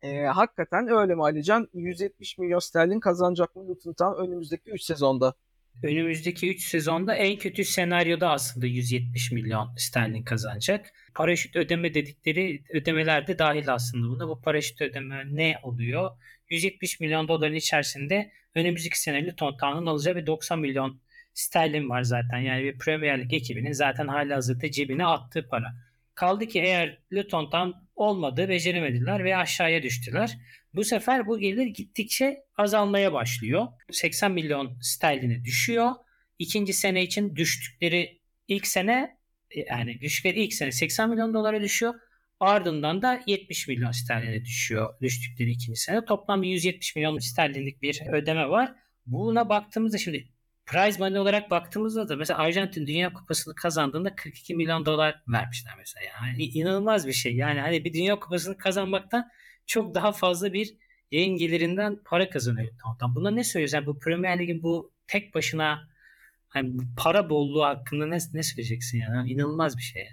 e, 0.02 0.25
hakikaten 0.25 0.88
öyle 0.88 1.14
mi 1.14 1.23
Alican? 1.23 1.68
170 1.75 2.38
milyon 2.38 2.59
sterlin 2.59 3.00
kazanacak 3.00 3.56
mı 3.56 3.68
Luton 3.68 3.92
Town 3.92 4.23
önümüzdeki 4.23 4.70
3 4.70 4.82
sezonda? 4.82 5.35
Önümüzdeki 5.82 6.50
3 6.50 6.62
sezonda 6.66 7.14
en 7.14 7.38
kötü 7.38 7.64
senaryoda 7.64 8.30
aslında 8.30 8.66
170 8.66 9.32
milyon 9.32 9.75
sterlin 9.76 10.22
kazanacak. 10.22 10.87
Paraşüt 11.14 11.56
ödeme 11.56 11.94
dedikleri 11.94 12.62
ödemeler 12.70 13.26
de 13.26 13.38
dahil 13.38 13.72
aslında 13.75 14.08
buna. 14.08 14.28
Bu 14.28 14.40
paraşüt 14.40 14.80
ödeme 14.80 15.25
ne 15.26 15.58
oluyor? 15.62 16.10
170 16.50 17.00
milyon 17.00 17.28
doların 17.28 17.54
içerisinde 17.54 18.32
önümüzdeki 18.54 19.00
sene 19.00 19.26
Luton 19.26 19.87
alacağı 19.87 20.16
bir 20.16 20.26
90 20.26 20.58
milyon 20.58 21.00
sterlin 21.34 21.90
var 21.90 22.02
zaten. 22.02 22.38
Yani 22.38 22.64
bir 22.64 22.78
Premier 22.78 23.20
Lig 23.20 23.32
ekibinin 23.32 23.72
zaten 23.72 24.08
hali 24.08 24.34
hazırda 24.34 24.70
cebine 24.70 25.06
attığı 25.06 25.49
para. 25.49 25.75
Kaldı 26.14 26.46
ki 26.46 26.60
eğer 26.60 26.99
Luton 27.12 27.50
olmadı, 28.00 28.49
beceremediler 28.49 29.25
ve 29.25 29.37
aşağıya 29.37 29.83
düştüler. 29.83 30.38
Bu 30.75 30.85
sefer 30.85 31.26
bu 31.26 31.38
gelir 31.38 31.66
gittikçe 31.66 32.45
azalmaya 32.57 33.12
başlıyor. 33.12 33.66
80 33.90 34.33
milyon 34.33 34.78
sterline 34.80 35.45
düşüyor. 35.45 35.90
İkinci 36.38 36.73
sene 36.73 37.02
için 37.02 37.37
düştükleri 37.37 38.21
ilk 38.49 38.66
sene 38.66 39.16
yani 39.71 40.00
düştükleri 40.00 40.45
ilk 40.45 40.52
sene 40.54 40.73
80 40.73 41.11
milyon 41.11 41.35
dolara 41.35 41.62
düşüyor. 41.62 41.95
Ardından 42.40 43.02
da 43.02 43.21
70 43.26 43.69
milyon 43.69 43.90
sterline 43.90 44.45
düşüyor 44.45 44.95
düştükleri 45.00 45.50
ikinci 45.50 45.80
sene. 45.80 46.04
Toplam 46.04 46.42
bir 46.42 46.49
170 46.49 46.97
milyon 46.97 47.19
sterlinlik 47.19 47.83
bir 47.83 48.02
ödeme 48.12 48.49
var. 48.49 48.75
Buna 49.07 49.49
baktığımızda 49.49 49.99
şimdi 49.99 50.28
prize 50.70 50.98
money 50.98 51.18
olarak 51.18 51.50
baktığımızda 51.50 52.08
da 52.08 52.16
mesela 52.16 52.38
Arjantin 52.38 52.86
Dünya 52.86 53.12
Kupası'nı 53.12 53.54
kazandığında 53.54 54.14
42 54.16 54.54
milyon 54.54 54.86
dolar 54.86 55.22
vermişler 55.28 55.74
mesela. 55.78 56.04
Yani 56.04 56.44
inanılmaz 56.44 57.06
bir 57.06 57.12
şey. 57.12 57.36
Yani 57.36 57.60
hani 57.60 57.84
bir 57.84 57.92
Dünya 57.92 58.20
Kupası'nı 58.20 58.58
kazanmaktan 58.58 59.30
çok 59.66 59.94
daha 59.94 60.12
fazla 60.12 60.52
bir 60.52 60.76
yayın 61.10 61.36
gelirinden 61.36 61.98
para 62.04 62.30
kazanıyor. 62.30 62.72
Tamam, 63.00 63.16
buna 63.16 63.30
ne 63.30 63.44
söylüyorsun? 63.44 63.76
Yani 63.76 63.86
bu 63.86 63.98
Premier 63.98 64.38
Lig'in 64.38 64.62
bu 64.62 64.92
tek 65.06 65.34
başına 65.34 65.88
hani 66.48 66.76
para 66.96 67.30
bolluğu 67.30 67.64
hakkında 67.64 68.06
ne, 68.06 68.18
ne 68.34 68.42
söyleyeceksin 68.42 68.98
yani? 68.98 69.30
İnanılmaz 69.30 69.76
bir 69.76 69.82
şey. 69.82 70.08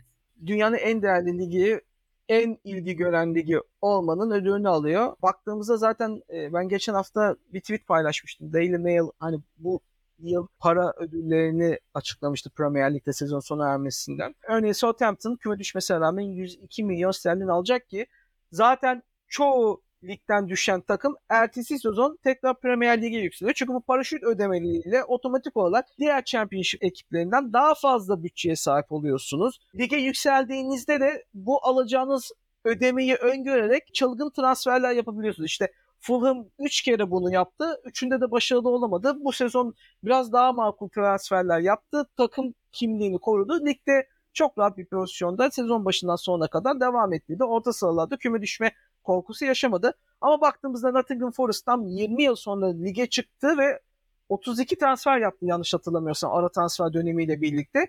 Dünyanın 0.45 0.77
en 0.77 1.01
değerli 1.01 1.39
ligi, 1.39 1.81
en 2.29 2.57
ilgi 2.63 2.95
gören 2.95 3.35
ligi 3.35 3.59
olmanın 3.81 4.31
ödülünü 4.31 4.69
alıyor. 4.69 5.15
Baktığımızda 5.21 5.77
zaten 5.77 6.21
e, 6.33 6.53
ben 6.53 6.69
geçen 6.69 6.93
hafta 6.93 7.35
bir 7.53 7.59
tweet 7.61 7.87
paylaşmıştım. 7.87 8.53
Daily 8.53 8.77
Mail 8.77 9.09
hani 9.19 9.39
bu 9.57 9.81
yıl 10.19 10.47
para 10.59 10.93
ödüllerini 10.97 11.79
açıklamıştı 11.93 12.49
Premier 12.49 12.93
Lig'de 12.93 13.13
sezon 13.13 13.39
sona 13.39 13.69
ermesinden. 13.69 14.35
Örneğin 14.47 14.73
Southampton 14.73 15.35
küme 15.35 15.59
düşmesine 15.59 15.99
rağmen 15.99 16.21
102 16.21 16.83
milyon 16.83 17.11
sterlin 17.11 17.47
alacak 17.47 17.89
ki 17.89 18.07
zaten 18.51 19.03
çoğu 19.27 19.81
ligden 20.03 20.49
düşen 20.49 20.81
takım 20.81 21.15
ertesi 21.29 21.79
sezon 21.79 22.17
tekrar 22.23 22.59
Premier 22.59 23.01
Lig'e 23.01 23.17
yükseliyor. 23.17 23.53
Çünkü 23.53 23.73
bu 23.73 23.81
paraşüt 23.81 24.23
ödemeleriyle 24.23 25.03
otomatik 25.03 25.57
olarak 25.57 25.85
diğer 25.99 26.25
Championship 26.25 26.83
ekiplerinden 26.83 27.53
daha 27.53 27.75
fazla 27.75 28.23
bütçeye 28.23 28.55
sahip 28.55 28.91
oluyorsunuz. 28.91 29.59
Lige 29.75 29.97
yükseldiğinizde 29.97 30.99
de 30.99 31.25
bu 31.33 31.65
alacağınız 31.65 32.31
ödemeyi 32.63 33.15
öngörerek 33.15 33.93
çılgın 33.93 34.29
transferler 34.29 34.91
yapabiliyorsunuz. 34.91 35.49
İşte 35.49 35.71
Fulham 35.99 36.45
3 36.59 36.81
kere 36.81 37.11
bunu 37.11 37.33
yaptı. 37.33 37.81
Üçünde 37.85 38.21
de 38.21 38.31
başarılı 38.31 38.69
olamadı. 38.69 39.13
Bu 39.19 39.31
sezon 39.31 39.75
biraz 40.03 40.33
daha 40.33 40.53
makul 40.53 40.89
transferler 40.89 41.59
yaptı. 41.59 42.07
Takım 42.17 42.53
kimliğini 42.71 43.19
korudu. 43.19 43.65
Ligde 43.65 44.07
çok 44.33 44.57
rahat 44.57 44.77
bir 44.77 44.85
pozisyonda 44.85 45.51
sezon 45.51 45.85
başından 45.85 46.15
sonuna 46.15 46.47
kadar 46.47 46.79
devam 46.79 47.13
ettiydi. 47.13 47.43
Orta 47.43 47.73
sıralarda 47.73 48.17
küme 48.17 48.41
düşme 48.41 48.71
korkusu 49.03 49.45
yaşamadı. 49.45 49.93
Ama 50.21 50.41
baktığımızda 50.41 50.91
Nottingham 50.91 51.31
Forest 51.31 51.65
tam 51.65 51.87
20 51.87 52.23
yıl 52.23 52.35
sonra 52.35 52.67
lige 52.67 53.05
çıktı 53.09 53.57
ve 53.57 53.79
32 54.29 54.77
transfer 54.77 55.17
yaptı 55.17 55.45
yanlış 55.45 55.73
hatırlamıyorsam 55.73 56.31
ara 56.31 56.49
transfer 56.49 56.93
dönemiyle 56.93 57.41
birlikte. 57.41 57.87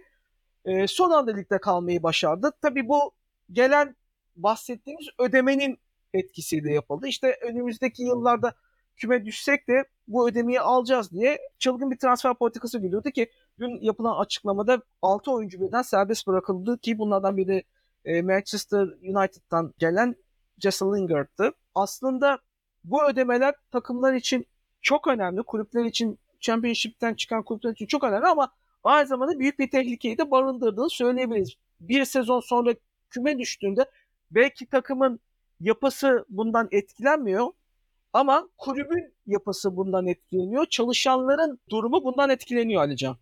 Ee, 0.65 0.87
son 0.87 1.11
anda 1.11 1.33
ligde 1.33 1.59
kalmayı 1.59 2.03
başardı. 2.03 2.53
Tabii 2.63 2.89
bu 2.89 3.13
gelen 3.53 3.97
bahsettiğimiz 4.37 5.07
ödemenin 5.19 5.79
etkisiyle 6.15 6.73
yapıldı. 6.73 7.07
İşte 7.07 7.39
önümüzdeki 7.43 8.03
yıllarda 8.03 8.55
küme 8.97 9.25
düşsek 9.25 9.69
de 9.69 9.85
bu 10.09 10.29
ödemeyi 10.29 10.61
alacağız 10.61 11.11
diye 11.13 11.39
çılgın 11.59 11.91
bir 11.91 11.99
transfer 11.99 12.35
politikası 12.35 12.79
geliyordu 12.79 13.11
ki 13.11 13.31
dün 13.59 13.81
yapılan 13.81 14.19
açıklamada 14.21 14.83
6 15.03 15.33
oyuncu 15.33 15.61
birden 15.61 15.83
serbest 15.83 16.27
bırakıldı 16.27 16.79
ki 16.79 16.99
bunlardan 16.99 17.37
biri 17.37 17.65
e, 18.05 18.23
Manchester 18.23 18.83
United'dan 18.83 19.75
gelen 19.79 20.17
Jesse 20.59 20.85
Lingard'tı. 20.85 21.53
Aslında 21.75 22.39
bu 22.85 23.05
ödemeler 23.05 23.55
takımlar 23.71 24.15
için 24.15 24.47
çok 24.83 25.07
önemli. 25.07 25.43
Kulüpler 25.43 25.85
için 25.85 26.19
Championship'ten 26.41 27.15
çıkan 27.15 27.43
kulüpler 27.43 27.71
için 27.71 27.87
çok 27.87 28.05
önemli 28.05 28.27
ama 28.27 28.53
aynı 28.85 29.07
zamanda 29.07 29.39
büyük 29.39 29.59
bir 29.59 29.71
tehlikeyi 29.71 30.19
de 30.19 30.31
barındırdığını 30.31 30.91
söyleyebiliriz. 30.91 31.55
Bir 31.81 32.05
sezon 32.05 32.41
sonra 32.41 32.75
küme 33.11 33.39
düştüğünde 33.39 33.91
belki 34.31 34.67
takımın 34.67 35.21
yapısı 35.61 36.25
bundan 36.29 36.69
etkilenmiyor 36.71 37.49
ama 38.13 38.49
kulübün 38.59 39.15
yapısı 39.27 39.77
bundan 39.77 40.07
etkileniyor. 40.07 40.67
Çalışanların 40.67 41.61
durumu 41.71 42.05
bundan 42.05 42.31
etkileniyor 42.31 42.83
Alican. 42.83 43.17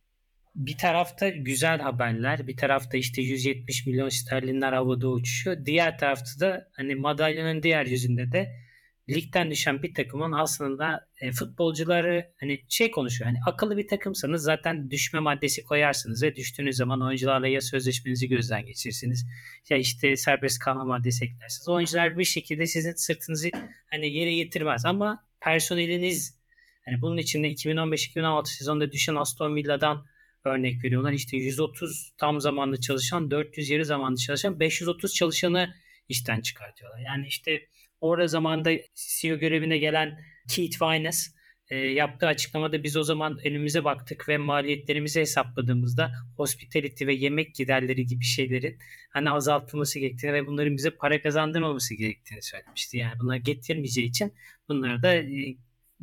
Bir 0.54 0.78
tarafta 0.78 1.28
güzel 1.28 1.80
haberler, 1.80 2.46
bir 2.46 2.56
tarafta 2.56 2.96
işte 2.96 3.22
170 3.22 3.86
milyon 3.86 4.08
sterlinler 4.08 4.72
havada 4.72 5.08
uçuşuyor. 5.08 5.66
Diğer 5.66 5.98
tarafta 5.98 6.40
da 6.40 6.68
hani 6.72 6.94
madalyonun 6.94 7.62
diğer 7.62 7.86
yüzünde 7.86 8.32
de 8.32 8.65
ligden 9.08 9.50
düşen 9.50 9.82
bir 9.82 9.94
takımın 9.94 10.32
aslında 10.32 11.08
e, 11.20 11.32
futbolcuları 11.32 12.32
hani 12.40 12.64
şey 12.68 12.90
konuşuyor. 12.90 13.30
Hani 13.30 13.38
akıllı 13.46 13.76
bir 13.76 13.88
takımsanız 13.88 14.42
zaten 14.42 14.90
düşme 14.90 15.20
maddesi 15.20 15.64
koyarsınız 15.64 16.22
ve 16.22 16.36
düştüğünüz 16.36 16.76
zaman 16.76 17.02
oyuncularla 17.02 17.48
ya 17.48 17.60
sözleşmenizi 17.60 18.28
gözden 18.28 18.66
geçirirsiniz 18.66 19.26
ya 19.70 19.76
işte 19.76 20.16
serbest 20.16 20.58
kalma 20.58 20.84
maddesi 20.84 21.24
eklersiniz. 21.24 21.68
Oyuncular 21.68 22.18
bir 22.18 22.24
şekilde 22.24 22.66
sizin 22.66 22.92
sırtınızı 22.92 23.50
hani 23.90 24.12
yere 24.12 24.34
getirmez 24.34 24.84
ama 24.84 25.24
personeliniz 25.40 26.38
hani 26.84 27.02
bunun 27.02 27.16
içinde 27.16 27.52
2015-2016 27.52 28.46
sezonunda 28.46 28.92
düşen 28.92 29.14
Aston 29.14 29.56
Villa'dan 29.56 30.06
örnek 30.44 30.84
veriyorlar. 30.84 31.12
İşte 31.12 31.36
130 31.36 32.12
tam 32.18 32.40
zamanlı 32.40 32.80
çalışan, 32.80 33.30
400 33.30 33.70
yarı 33.70 33.84
zamanlı 33.84 34.16
çalışan, 34.16 34.60
530 34.60 35.14
çalışanı 35.14 35.74
işten 36.08 36.40
çıkartıyorlar. 36.40 36.98
Yani 36.98 37.26
işte 37.26 37.62
orada 38.00 38.26
zamanda 38.26 38.70
CEO 38.94 39.38
görevine 39.38 39.78
gelen 39.78 40.18
Keith 40.48 40.82
Vines 40.82 41.36
e, 41.68 41.76
yaptığı 41.76 42.26
açıklamada 42.26 42.82
biz 42.82 42.96
o 42.96 43.02
zaman 43.02 43.38
elimize 43.42 43.84
baktık 43.84 44.28
ve 44.28 44.38
maliyetlerimizi 44.38 45.20
hesapladığımızda 45.20 46.12
hospitality 46.36 47.06
ve 47.06 47.14
yemek 47.14 47.54
giderleri 47.54 48.06
gibi 48.06 48.24
şeylerin 48.24 48.78
hani 49.10 49.30
azaltılması 49.30 49.98
gerektiğini 49.98 50.32
ve 50.32 50.46
bunların 50.46 50.76
bize 50.76 50.90
para 50.90 51.22
kazandırmaması 51.22 51.94
gerektiğini 51.94 52.42
söylemişti. 52.42 52.96
Yani 52.96 53.20
bunları 53.20 53.38
getirmeyeceği 53.38 54.08
için 54.08 54.34
bunları 54.68 55.02
da 55.02 55.14
e, 55.14 55.56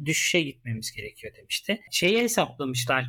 düşüşe 0.05 0.41
gitmemiz 0.41 0.91
gerekiyor 0.91 1.35
demişti. 1.35 1.81
Şeyi 1.91 2.21
hesaplamışlar 2.21 3.05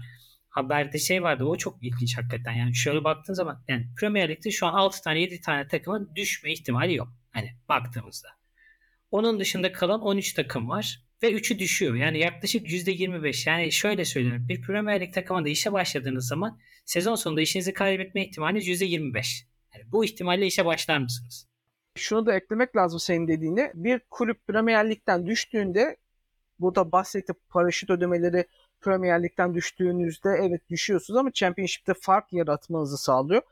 haberde 0.48 0.98
şey 0.98 1.22
vardı 1.22 1.44
o 1.44 1.56
çok 1.56 1.82
ilginç 1.82 2.18
hakikaten. 2.18 2.52
Yani 2.52 2.74
şöyle 2.74 3.04
baktığın 3.04 3.34
zaman 3.34 3.64
yani 3.68 3.86
Premier 4.00 4.28
Lig'de 4.28 4.50
şu 4.50 4.66
an 4.66 4.72
6 4.74 5.02
tane 5.02 5.20
7 5.20 5.40
tane 5.40 5.68
takımın 5.68 6.10
düşme 6.16 6.52
ihtimali 6.52 6.94
yok. 6.94 7.08
Hani 7.30 7.50
baktığımızda. 7.68 8.28
Onun 9.14 9.40
dışında 9.40 9.72
kalan 9.72 10.00
13 10.00 10.32
takım 10.32 10.68
var 10.68 11.04
ve 11.22 11.32
3'ü 11.32 11.58
düşüyor. 11.58 11.94
Yani 11.94 12.18
yaklaşık 12.18 12.66
%25. 12.66 13.50
Yani 13.50 13.72
şöyle 13.72 14.04
söylüyorum. 14.04 14.48
Bir 14.48 14.62
Premier 14.62 15.00
Lig 15.00 15.14
takımında 15.14 15.48
işe 15.48 15.72
başladığınız 15.72 16.28
zaman 16.28 16.58
sezon 16.84 17.14
sonunda 17.14 17.40
işinizi 17.40 17.72
kaybetme 17.72 18.24
ihtimaliniz 18.24 18.68
%25. 18.68 19.46
Yani 19.74 19.92
bu 19.92 20.04
ihtimalle 20.04 20.46
işe 20.46 20.64
başlar 20.64 20.98
mısınız? 20.98 21.46
Şunu 21.96 22.26
da 22.26 22.36
eklemek 22.36 22.76
lazım 22.76 23.00
senin 23.00 23.28
dediğine. 23.28 23.72
Bir 23.74 24.00
kulüp 24.10 24.46
Premier 24.46 24.90
Lig'den 24.90 25.26
düştüğünde 25.26 25.96
burada 26.58 26.92
bahsettiğim 26.92 27.40
paraşüt 27.48 27.90
ödemeleri 27.90 28.46
Premier 28.80 29.22
Lig'den 29.22 29.54
düştüğünüzde 29.54 30.30
evet 30.42 30.70
düşüyorsunuz 30.70 31.18
ama 31.18 31.32
Championship'te 31.32 31.94
fark 32.00 32.32
yaratmanızı 32.32 32.98
sağlıyor. 32.98 33.42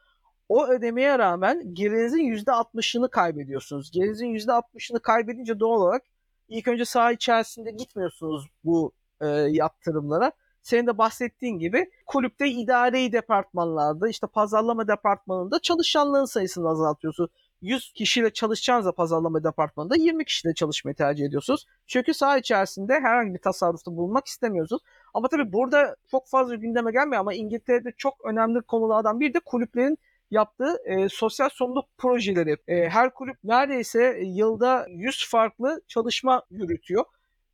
O 0.52 0.66
ödemeye 0.66 1.18
rağmen 1.18 1.74
gerinizin 1.74 2.18
%60'ını 2.18 3.10
kaybediyorsunuz. 3.10 3.90
Gerinizin 3.90 4.26
%60'ını 4.26 5.00
kaybedince 5.00 5.60
doğal 5.60 5.80
olarak 5.80 6.02
ilk 6.48 6.68
önce 6.68 6.84
saha 6.84 7.12
içerisinde 7.12 7.70
gitmiyorsunuz 7.70 8.46
bu 8.64 8.92
e, 9.20 9.26
yaptırımlara. 9.28 10.32
Senin 10.62 10.86
de 10.86 10.98
bahsettiğin 10.98 11.58
gibi 11.58 11.90
kulüpte 12.06 12.48
idari 12.48 13.12
departmanlarda 13.12 14.08
işte 14.08 14.26
pazarlama 14.26 14.88
departmanında 14.88 15.58
çalışanların 15.58 16.24
sayısını 16.24 16.68
azaltıyorsun. 16.68 17.28
100 17.62 17.92
kişiyle 17.92 18.32
çalışacağınızda 18.32 18.92
pazarlama 18.92 19.44
departmanında 19.44 19.96
20 19.96 20.24
kişiyle 20.24 20.54
çalışmayı 20.54 20.94
tercih 20.94 21.26
ediyorsunuz. 21.26 21.66
Çünkü 21.86 22.14
saha 22.14 22.38
içerisinde 22.38 22.94
herhangi 22.94 23.34
bir 23.34 23.40
tasarrufta 23.40 23.96
bulunmak 23.96 24.26
istemiyorsunuz. 24.26 24.82
Ama 25.14 25.28
tabii 25.28 25.52
burada 25.52 25.96
çok 26.10 26.28
fazla 26.28 26.54
gündeme 26.54 26.92
gelmiyor 26.92 27.20
ama 27.20 27.34
İngiltere'de 27.34 27.92
çok 27.96 28.24
önemli 28.24 28.62
konulardan 28.62 29.20
biri 29.20 29.34
de 29.34 29.40
kulüplerin 29.40 29.98
yaptığı 30.32 30.76
e, 30.84 31.08
sosyal 31.08 31.48
sorumluluk 31.48 31.86
projeleri. 31.98 32.56
E, 32.68 32.88
her 32.88 33.14
kulüp 33.14 33.36
neredeyse 33.44 34.20
yılda 34.24 34.86
100 34.90 35.28
farklı 35.28 35.80
çalışma 35.88 36.42
yürütüyor. 36.50 37.04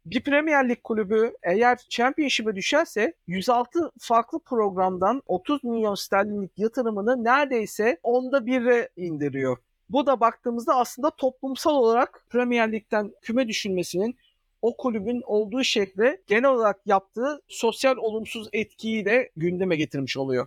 Bir 0.06 0.20
Premier 0.20 0.68
Lig 0.68 0.82
kulübü 0.84 1.32
eğer 1.42 1.78
Championship'e 1.88 2.56
düşerse 2.56 3.14
106 3.26 3.90
farklı 3.98 4.38
programdan 4.40 5.22
30 5.26 5.64
milyon 5.64 5.94
sterlinlik 5.94 6.58
yatırımını 6.58 7.24
neredeyse 7.24 7.98
onda 8.02 8.46
bire 8.46 8.88
indiriyor. 8.96 9.56
Bu 9.90 10.06
da 10.06 10.20
baktığımızda 10.20 10.74
aslında 10.74 11.10
toplumsal 11.10 11.74
olarak 11.74 12.24
Premier 12.30 12.72
Lig'den 12.72 13.12
küme 13.22 13.48
düşülmesinin 13.48 14.16
o 14.62 14.76
kulübün 14.76 15.22
olduğu 15.26 15.64
şekle 15.64 16.20
genel 16.26 16.50
olarak 16.50 16.80
yaptığı 16.86 17.40
sosyal 17.48 17.96
olumsuz 17.96 18.48
etkiyi 18.52 19.04
de 19.04 19.30
gündeme 19.36 19.76
getirmiş 19.76 20.16
oluyor. 20.16 20.46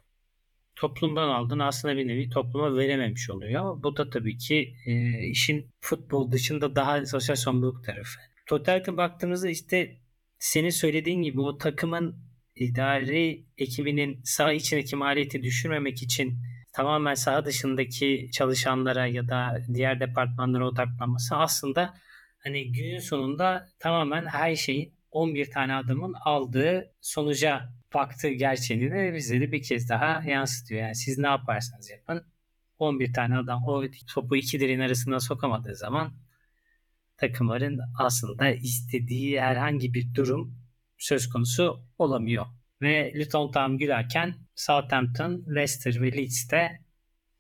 Toplumdan 0.82 1.30
aldığın 1.30 1.60
aslında 1.60 1.98
bir 1.98 2.08
nevi 2.08 2.30
topluma 2.30 2.78
verememiş 2.78 3.30
oluyor. 3.30 3.84
Bu 3.84 3.98
da 3.98 4.10
tabii 4.10 4.38
ki 4.38 4.76
e, 4.86 5.24
işin 5.28 5.68
futbol 5.82 6.32
dışında 6.32 6.76
daha 6.76 7.06
sosyal 7.06 7.36
sorumluluk 7.36 7.84
tarafı. 7.84 8.20
Totalde 8.46 8.98
baktığımızda 8.98 9.50
işte 9.50 9.98
senin 10.40 10.70
söylediğin 10.70 11.22
gibi 11.22 11.42
o 11.42 11.58
takımın 11.58 12.16
idari 12.56 13.46
ekibinin 13.58 14.22
saha 14.24 14.54
içindeki 14.54 14.96
maliyeti 14.96 15.44
düşürmemek 15.44 16.04
için 16.04 16.38
tamamen 16.74 17.14
saha 17.14 17.46
dışındaki 17.46 18.30
çalışanlara 18.34 19.08
ya 19.08 19.28
da 19.28 19.62
diğer 19.74 20.00
departmanlara 20.00 20.68
odaklanması 20.68 21.36
aslında 21.36 21.94
hani 22.44 22.72
günün 22.72 23.00
sonunda 23.00 23.70
tamamen 23.80 24.26
her 24.26 24.56
şeyin 24.56 24.94
11 25.12 25.52
tane 25.52 25.76
adamın 25.76 26.14
aldığı 26.26 26.92
sonuca 27.02 27.70
baktığı 27.94 28.30
gerçeğini 28.30 28.92
de 28.92 29.14
bize 29.16 29.42
de 29.42 29.52
bir 29.52 29.64
kez 29.64 29.90
daha 29.90 30.24
yansıtıyor. 30.24 30.82
Yani 30.82 30.96
siz 30.96 31.18
ne 31.18 31.28
yaparsanız 31.28 31.90
yapın 31.90 32.26
11 32.80 33.14
tane 33.14 33.38
adam 33.38 33.64
o 33.68 33.84
topu 34.14 34.36
iki 34.36 34.60
direğin 34.60 34.80
arasına 34.80 35.20
sokamadığı 35.20 35.76
zaman 35.76 36.14
takımların 37.18 37.80
aslında 38.00 38.50
istediği 38.50 39.42
herhangi 39.42 39.94
bir 39.94 40.16
durum 40.16 40.58
söz 40.98 41.30
konusu 41.30 41.86
olamıyor. 41.98 42.46
Ve 42.82 43.14
Luton 43.20 43.52
tam 43.52 43.78
gülerken 43.78 44.36
Southampton, 44.56 45.46
Leicester 45.56 46.02
ve 46.02 46.12
Leeds'te 46.12 46.82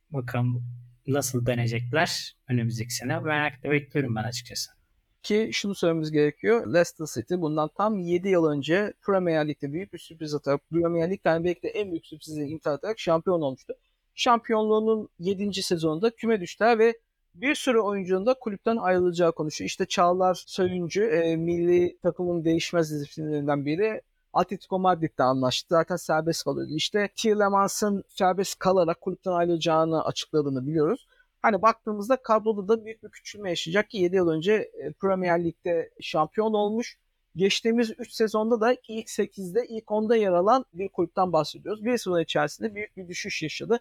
bakalım 0.09 0.65
nasıl 1.07 1.45
dönecekler 1.45 2.35
önümüzdeki 2.47 2.93
sene 2.93 3.19
merakla 3.19 3.71
bekliyorum 3.71 4.15
ben 4.15 4.23
açıkçası. 4.23 4.80
Ki 5.23 5.49
şunu 5.53 5.75
söylememiz 5.75 6.11
gerekiyor. 6.11 6.73
Leicester 6.73 7.05
City 7.05 7.33
bundan 7.37 7.69
tam 7.77 7.99
7 7.99 8.29
yıl 8.29 8.45
önce 8.45 8.93
Premier 9.01 9.47
Lig'de 9.47 9.73
büyük 9.73 9.93
bir 9.93 9.97
sürpriz 9.97 10.33
atarak 10.35 10.69
Premier 10.69 11.11
Lig'den 11.11 11.43
belki 11.43 11.61
de 11.63 11.67
en 11.69 11.91
büyük 11.91 12.05
sürprizi 12.05 12.41
imza 12.41 12.71
atarak 12.71 12.99
şampiyon 12.99 13.41
olmuştu. 13.41 13.73
Şampiyonluğunun 14.15 15.09
7. 15.19 15.63
sezonunda 15.63 16.09
küme 16.09 16.41
düştüler 16.41 16.79
ve 16.79 16.97
bir 17.35 17.55
sürü 17.55 17.79
oyuncunun 17.79 18.25
da 18.25 18.33
kulüpten 18.33 18.77
ayrılacağı 18.77 19.31
konuşuyor. 19.31 19.65
İşte 19.65 19.85
Çağlar 19.85 20.43
Söyüncü 20.47 21.03
e, 21.03 21.35
milli 21.35 21.97
takımın 22.03 22.45
değişmez 22.45 22.91
isimlerinden 22.91 23.65
biri. 23.65 24.01
Atletico 24.33 24.79
Madrid'de 24.79 25.23
anlaştı. 25.23 25.67
Zaten 25.69 25.95
serbest 25.95 26.43
kalıyordu. 26.43 26.71
İşte 26.75 27.09
Tielemans 27.15 27.83
serbest 28.07 28.59
kalarak 28.59 29.01
kulüpten 29.01 29.31
ayrılacağını 29.31 30.05
açıkladığını 30.05 30.67
biliyoruz. 30.67 31.07
Hani 31.41 31.61
baktığımızda 31.61 32.15
kadroda 32.15 32.67
da 32.67 32.85
büyük 32.85 33.03
bir 33.03 33.09
küçülme 33.09 33.49
yaşayacak 33.49 33.89
ki 33.89 33.97
7 33.97 34.15
yıl 34.15 34.29
önce 34.29 34.53
e, 34.53 34.91
Premier 34.93 35.43
Lig'de 35.43 35.89
şampiyon 36.01 36.53
olmuş. 36.53 36.97
Geçtiğimiz 37.35 37.91
3 37.99 38.11
sezonda 38.11 38.61
da 38.61 38.75
ilk 38.87 39.07
8'de 39.07 39.67
ilk 39.67 39.85
10'da 39.85 40.15
yer 40.15 40.31
alan 40.31 40.65
bir 40.73 40.89
kulüpten 40.89 41.33
bahsediyoruz. 41.33 41.85
Bir 41.85 41.97
sezon 41.97 42.21
içerisinde 42.21 42.75
büyük 42.75 42.97
bir 42.97 43.07
düşüş 43.07 43.43
yaşadı. 43.43 43.79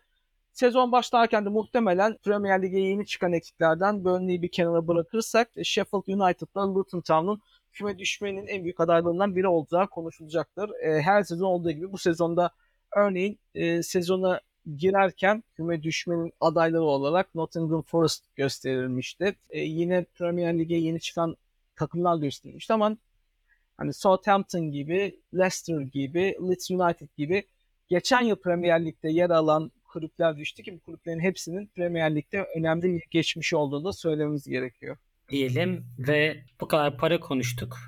Sezon 0.53 0.93
başlarken 0.93 1.45
de 1.45 1.49
muhtemelen 1.49 2.17
Premier 2.23 2.63
Lig'e 2.63 2.79
yeni 2.79 3.07
çıkan 3.07 3.33
ekiplerden 3.33 4.05
Burnley'i 4.05 4.43
bir 4.43 4.51
kenara 4.51 4.89
bırakırsak 4.89 5.51
e, 5.57 5.65
Sheffield 5.65 6.07
United'la 6.07 6.75
Luton 6.75 7.01
Town'un 7.01 7.43
küme 7.73 7.99
düşmenin 7.99 8.47
en 8.47 8.65
büyük 8.65 8.81
adaylarından 8.81 9.37
biri 9.37 9.49
olacağı 9.49 9.89
konuşulacaktır. 9.89 10.71
E, 10.71 11.03
her 11.03 11.23
sezon 11.23 11.47
olduğu 11.47 11.71
gibi 11.71 11.93
bu 11.93 11.99
sezonda 11.99 12.51
örneğin 12.97 13.39
sezona 13.83 14.41
girerken 14.77 15.43
küme 15.57 15.83
düşmenin 15.83 16.33
adayları 16.41 16.83
olarak 16.83 17.35
Nottingham 17.35 17.83
Forest 17.83 18.25
gösterilmişti. 18.37 19.35
E, 19.51 19.61
yine 19.61 20.05
Premier 20.05 20.59
Lig'e 20.59 20.77
yeni 20.77 21.01
çıkan 21.01 21.37
takımlar 21.77 22.17
gösterilmişti 22.17 22.73
ama 22.73 22.97
hani 23.77 23.93
Southampton 23.93 24.71
gibi, 24.71 25.21
Leicester 25.35 25.81
gibi, 25.81 26.37
Leeds 26.49 26.71
United 26.71 27.09
gibi 27.17 27.45
geçen 27.89 28.23
yıl 28.23 28.37
Premier 28.37 28.85
Lig'de 28.85 29.11
yer 29.11 29.31
alan 29.31 29.73
kulüpler 29.85 30.37
düştü 30.37 30.63
ki 30.63 30.75
bu 30.75 30.81
kulüplerin 30.81 31.21
hepsinin 31.21 31.67
Premier 31.67 32.15
Lig'de 32.15 32.47
önemli 32.57 32.83
bir 32.83 33.03
geçmişi 33.11 33.57
olduğunu 33.57 33.85
da 33.85 33.93
söylememiz 33.93 34.45
gerekiyor. 34.45 34.97
Diyelim 35.29 35.87
ve 35.99 36.45
bu 36.61 36.69
kadar 36.69 36.97
para 36.97 37.21
konuştuk. 37.21 37.79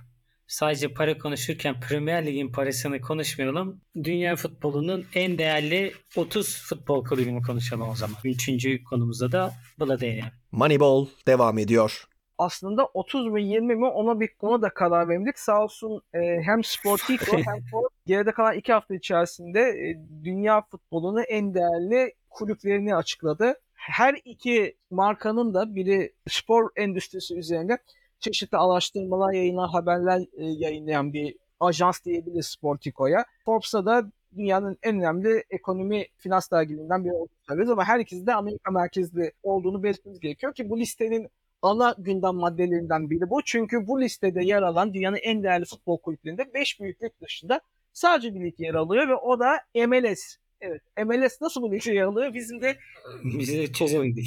Sadece 0.53 0.95
para 0.95 1.19
konuşurken 1.19 1.81
Premier 1.81 2.27
Lig'in 2.27 2.53
parasını 2.53 3.01
konuşmayalım. 3.01 3.81
Dünya 4.05 4.37
futbolunun 4.37 5.07
en 5.15 5.39
değerli 5.39 5.93
30 6.17 6.63
futbol 6.69 7.05
kulübünü 7.05 7.43
konuşalım 7.43 7.89
o 7.89 7.95
zaman. 7.95 8.17
Üçüncü 8.25 8.85
konumuzda 8.85 9.33
da 9.33 9.53
buna 9.79 10.01
değinelim. 10.01 10.33
Moneyball 10.53 11.07
devam 11.27 11.59
ediyor. 11.59 12.05
Aslında 12.39 12.87
30 12.87 13.27
mu 13.27 13.39
20 13.39 13.77
mi 13.77 13.87
ona 13.87 14.21
bir 14.21 14.31
ona 14.41 14.63
da 14.63 14.75
karar 14.75 15.09
vermedik. 15.09 15.39
Sağ 15.39 15.63
olsun 15.63 16.03
e, 16.15 16.19
hem 16.43 16.65
Sportico 16.65 17.37
hem 17.37 17.63
Ford 17.71 17.91
geride 18.07 18.33
kalan 18.33 18.55
iki 18.55 18.73
hafta 18.73 18.95
içerisinde 18.95 19.61
e, 19.61 20.01
dünya 20.25 20.63
futbolunun 20.63 21.25
en 21.29 21.55
değerli 21.55 22.15
kulüplerini 22.31 22.97
açıkladı. 22.97 23.55
Her 23.75 24.15
iki 24.25 24.77
markanın 24.91 25.55
da 25.55 25.75
biri 25.75 26.13
spor 26.29 26.71
endüstrisi 26.77 27.35
üzerinde 27.35 27.79
çeşitli 28.23 28.59
araştırmalar, 28.59 29.33
yayınlar, 29.33 29.71
haberler 29.71 30.21
e, 30.21 30.45
yayınlayan 30.45 31.13
bir 31.13 31.37
ajans 31.61 32.05
diyebiliriz 32.05 32.47
Sportico'ya. 32.47 33.25
Forbes'a 33.45 33.87
da 33.87 34.13
dünyanın 34.37 34.79
en 34.83 34.97
önemli 34.97 35.45
ekonomi 35.51 36.07
finans 36.17 36.51
dergilerinden 36.51 37.05
biri 37.05 37.13
olduğunu 37.13 37.39
söylüyoruz 37.49 37.71
ama 37.73 37.85
her 37.85 38.01
ikisi 38.01 38.27
de 38.27 38.35
Amerika 38.35 38.71
merkezli 38.71 39.33
olduğunu 39.43 39.83
belirtmemiz 39.83 40.21
gerekiyor 40.21 40.55
ki 40.55 40.71
bu 40.71 40.81
listenin 40.81 41.29
ana 41.63 41.95
gündem 41.99 42.35
maddelerinden 42.35 43.11
biri 43.11 43.31
bu. 43.31 43.41
Çünkü 43.45 43.87
bu 43.87 44.01
listede 44.01 44.45
yer 44.45 44.63
alan 44.63 44.95
dünyanın 44.95 45.19
en 45.23 45.43
değerli 45.43 45.65
futbol 45.65 45.99
kulüplerinde 45.99 46.55
5 46.55 46.81
büyüklük 46.81 47.21
dışında 47.21 47.61
sadece 47.93 48.35
bir 48.35 48.45
lig 48.45 48.61
yer 48.61 48.75
alıyor 48.75 49.09
ve 49.09 49.15
o 49.15 49.41
da 49.41 49.59
MLS. 49.75 50.37
Evet, 50.61 50.83
MLS 51.07 51.41
nasıl 51.41 51.63
bu 51.63 51.73
ligde 51.73 51.93
yer 51.93 52.03
alıyor? 52.03 52.35
Bizim 52.35 52.63
de 52.63 52.77
Bizi 53.25 53.59
de 53.59 53.73
çözemedik. 53.73 54.27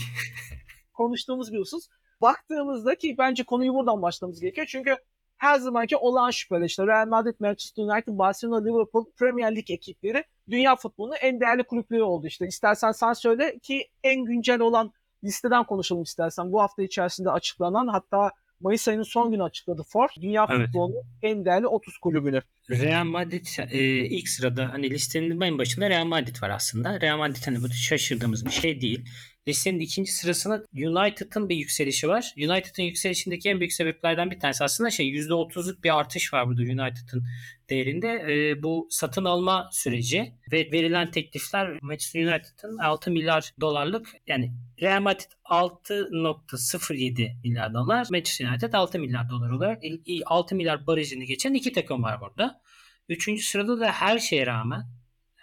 konuştuğumuz 0.94 1.54
bir 1.54 1.60
husus. 1.60 1.88
Baktığımızda 2.26 2.96
ki 2.96 3.16
bence 3.18 3.44
konuyu 3.44 3.74
buradan 3.74 4.02
başlamamız 4.02 4.42
gerekiyor. 4.42 4.68
Çünkü 4.70 4.96
her 5.38 5.60
zamanki 5.60 5.98
olağan 5.98 6.32
şüpheli 6.32 6.66
işte 6.66 6.88
Real 6.88 7.08
Madrid, 7.08 7.36
Manchester 7.40 7.84
United, 7.84 8.18
Barcelona, 8.18 8.64
Liverpool, 8.64 9.06
Premier 9.18 9.56
Lig 9.56 9.72
ekipleri 9.72 10.24
dünya 10.50 10.76
futbolunun 10.76 11.16
en 11.22 11.40
değerli 11.40 11.64
kulüpleri 11.64 12.04
oldu 12.04 12.28
işte. 12.28 12.48
İstersen 12.48 12.92
sen 12.92 13.14
söyle 13.14 13.60
ki 13.60 13.88
en 14.04 14.26
güncel 14.26 14.60
olan 14.60 14.92
listeden 15.24 15.64
konuşalım 15.64 16.04
istersen. 16.04 16.52
Bu 16.52 16.62
hafta 16.62 16.84
içerisinde 16.84 17.32
açıklanan 17.32 17.88
hatta 17.88 18.32
Mayıs 18.60 18.88
ayının 18.88 19.04
son 19.04 19.32
günü 19.32 19.44
açıkladı 19.44 19.84
Ford. 19.84 20.10
Dünya 20.22 20.48
Evet. 20.50 20.66
futbolunun 20.66 21.04
en 21.22 21.46
değerli 21.46 21.68
30 21.68 21.98
kulübünü. 21.98 22.42
Real 22.70 23.06
Madrid 23.06 23.46
e, 23.72 23.80
ilk 24.06 24.30
sırada 24.30 24.74
hani 24.74 24.90
listenin 24.90 25.42
en 25.42 25.58
başında 25.58 25.90
Real 25.90 26.06
Madrid 26.06 26.42
var 26.42 26.50
aslında. 26.50 27.02
Real 27.02 27.18
Madrid 27.18 27.42
hani 27.46 27.64
bu 27.64 27.70
şaşırdığımız 27.70 28.46
bir 28.46 28.52
şey 28.52 28.82
değil. 28.82 29.06
Listenin 29.48 29.80
ikinci 29.80 30.12
sırasına 30.12 30.64
United'ın 30.74 31.50
bir 31.50 31.56
yükselişi 31.56 32.08
var. 32.08 32.34
United'ın 32.38 32.84
yükselişindeki 32.84 33.50
en 33.50 33.60
büyük 33.60 33.74
sebeplerden 33.74 34.32
bir 34.32 34.40
tanesi 34.40 34.64
aslında 34.64 34.90
şey 34.90 35.10
%30'luk 35.10 35.84
bir 35.84 36.00
artış 36.00 36.34
var 36.34 36.48
burada 36.48 36.62
United'ın 36.62 37.28
değerinde. 37.70 38.08
E, 38.30 38.64
bu 38.64 38.88
satın 38.90 39.26
alma 39.26 39.70
süreci 39.72 40.34
ve 40.52 40.72
verilen 40.72 41.12
teklifler 41.12 41.80
Manchester 41.82 42.26
United'ın 42.26 42.78
6 42.78 43.12
milyar 43.12 43.54
dolarlık 43.62 44.08
yani 44.28 44.52
Real 44.82 45.02
Madrid 45.02 45.32
6.07 45.46 47.42
milyar 47.44 47.74
dolar, 47.74 48.08
Manchester 48.12 48.50
United 48.50 48.74
6 48.74 49.00
milyar 49.00 49.30
dolar 49.30 49.50
olarak 49.50 49.84
6 50.26 50.56
milyar 50.56 50.88
barajını 50.88 51.24
geçen 51.24 51.54
iki 51.54 51.74
takım 51.74 52.04
var 52.04 52.22
burada. 52.22 52.62
Üçüncü 53.10 53.44
sırada 53.44 53.80
da 53.80 53.92
her 53.92 54.20
şeye 54.20 54.46
rağmen 54.46 54.84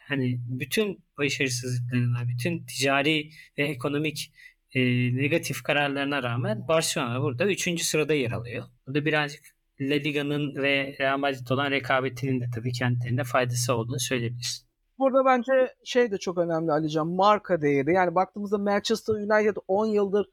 hani 0.08 0.40
bütün 0.48 1.04
başarısızlıklarına, 1.22 2.28
bütün 2.28 2.66
ticari 2.66 3.30
ve 3.58 3.62
ekonomik 3.62 4.32
e, 4.74 4.80
negatif 5.16 5.62
kararlarına 5.62 6.22
rağmen 6.22 6.68
Barcelona 6.68 7.22
burada 7.22 7.46
üçüncü 7.46 7.85
sırada 7.85 8.14
yer 8.14 8.30
alıyor. 8.30 8.64
Bu 8.87 8.94
da 8.94 9.04
birazcık 9.04 9.44
La 9.80 9.94
Liga'nın 9.94 10.62
ve 10.62 10.96
Real 11.00 11.18
Madrid 11.18 11.48
olan 11.50 11.70
rekabetinin 11.70 12.40
de 12.40 12.44
tabii 12.54 12.72
kendilerine 12.72 13.24
faydası 13.24 13.74
olduğunu 13.74 14.00
söyleyebiliriz. 14.00 14.66
Burada 14.98 15.24
bence 15.24 15.74
şey 15.85 16.11
de 16.11 16.18
çok 16.18 16.38
önemli 16.38 16.72
Alican. 16.72 17.08
Marka 17.08 17.62
değeri. 17.62 17.92
Yani 17.94 18.14
baktığımızda 18.14 18.58
Manchester 18.58 19.14
United 19.14 19.56
10 19.68 19.87
yıldır 19.87 20.26